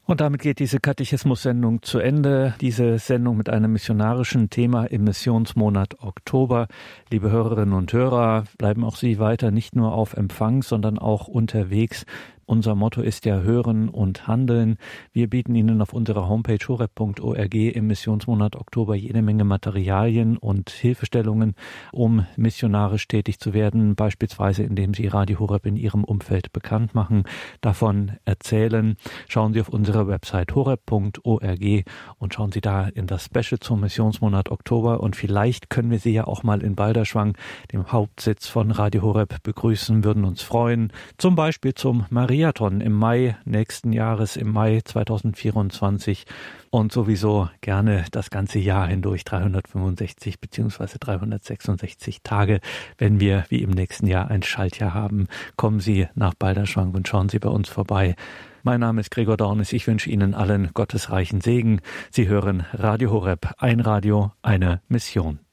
Und 0.09 0.21
damit 0.21 0.41
geht 0.41 0.57
diese 0.57 0.79
Katechismus-Sendung 0.79 1.83
zu 1.83 1.99
Ende. 1.99 2.55
Diese 2.61 2.97
Sendung 2.97 3.37
mit 3.37 3.47
einem 3.47 3.71
missionarischen 3.71 4.49
Thema 4.49 4.85
im 4.85 5.03
Missionsmonat 5.03 6.01
Oktober. 6.01 6.67
Liebe 7.11 7.29
Hörerinnen 7.29 7.75
und 7.75 7.93
Hörer, 7.93 8.45
bleiben 8.57 8.83
auch 8.83 8.95
Sie 8.95 9.19
weiter 9.19 9.51
nicht 9.51 9.75
nur 9.75 9.93
auf 9.93 10.15
Empfang, 10.15 10.63
sondern 10.63 10.97
auch 10.97 11.27
unterwegs 11.27 12.07
unser 12.49 12.73
Motto 12.73 13.01
ist 13.01 13.25
ja 13.25 13.41
Hören 13.41 13.89
und 13.89 14.27
Handeln. 14.27 14.77
Wir 15.13 15.29
bieten 15.29 15.53
Ihnen 15.53 15.83
auf 15.83 15.93
unserer 15.93 16.27
Homepage 16.27 16.57
horeb.org 16.67 17.53
im 17.53 17.85
Missionsmonat 17.85 18.55
Oktober 18.55 18.95
jede 18.95 19.21
Menge 19.21 19.43
Materialien 19.43 20.35
und 20.35 20.71
Hilfestellungen, 20.71 21.53
um 21.91 22.25
missionarisch 22.37 23.07
tätig 23.07 23.39
zu 23.39 23.53
werden, 23.53 23.95
beispielsweise 23.95 24.63
indem 24.63 24.95
Sie 24.95 25.05
Radio 25.05 25.37
Horeb 25.39 25.67
in 25.67 25.75
Ihrem 25.75 26.03
Umfeld 26.03 26.51
bekannt 26.51 26.95
machen, 26.95 27.23
davon 27.61 28.13
erzählen. 28.25 28.97
Schauen 29.27 29.53
Sie 29.53 29.61
auf 29.61 29.69
unsere 29.69 30.07
Website 30.07 30.55
horeb.org 30.55 31.85
und 32.17 32.33
schauen 32.33 32.51
Sie 32.51 32.61
da 32.61 32.87
in 32.87 33.05
das 33.05 33.25
Special 33.25 33.59
zum 33.59 33.81
Missionsmonat 33.81 34.49
Oktober 34.49 35.01
und 35.01 35.15
vielleicht 35.15 35.69
können 35.69 35.91
wir 35.91 35.99
Sie 35.99 36.13
ja 36.13 36.25
auch 36.25 36.41
mal 36.41 36.63
in 36.63 36.75
Balderschwang, 36.75 37.37
dem 37.71 37.91
Hauptsitz 37.91 38.47
von 38.47 38.71
Radio 38.71 39.03
Horeb, 39.03 39.43
begrüßen, 39.43 40.03
würden 40.03 40.25
uns 40.25 40.41
freuen. 40.41 40.91
Zum 41.19 41.35
Beispiel 41.35 41.75
zum 41.75 42.07
Maria 42.09 42.38
Triathlon 42.39 42.79
im 42.79 42.93
Mai 42.93 43.35
nächsten 43.43 43.91
Jahres, 43.91 44.37
im 44.37 44.49
Mai 44.53 44.79
2024 44.81 46.23
und 46.69 46.93
sowieso 46.93 47.49
gerne 47.59 48.05
das 48.11 48.29
ganze 48.29 48.59
Jahr 48.59 48.87
hindurch 48.87 49.25
365 49.25 50.39
beziehungsweise 50.39 50.99
366 50.99 52.21
Tage. 52.23 52.61
Wenn 52.97 53.19
wir 53.19 53.43
wie 53.49 53.61
im 53.61 53.71
nächsten 53.71 54.07
Jahr 54.07 54.31
ein 54.31 54.41
Schaltjahr 54.41 54.93
haben, 54.93 55.27
kommen 55.57 55.81
Sie 55.81 56.07
nach 56.15 56.33
Balderschwang 56.33 56.91
und 56.91 57.09
schauen 57.09 57.27
Sie 57.27 57.39
bei 57.39 57.49
uns 57.49 57.67
vorbei. 57.67 58.15
Mein 58.63 58.79
Name 58.79 59.01
ist 59.01 59.11
Gregor 59.11 59.35
Dornis. 59.35 59.73
Ich 59.73 59.85
wünsche 59.85 60.09
Ihnen 60.09 60.33
allen 60.33 60.69
gottesreichen 60.73 61.41
Segen. 61.41 61.81
Sie 62.09 62.29
hören 62.29 62.65
Radio 62.71 63.11
Horeb, 63.11 63.53
ein 63.57 63.81
Radio, 63.81 64.31
eine 64.41 64.81
Mission. 64.87 65.39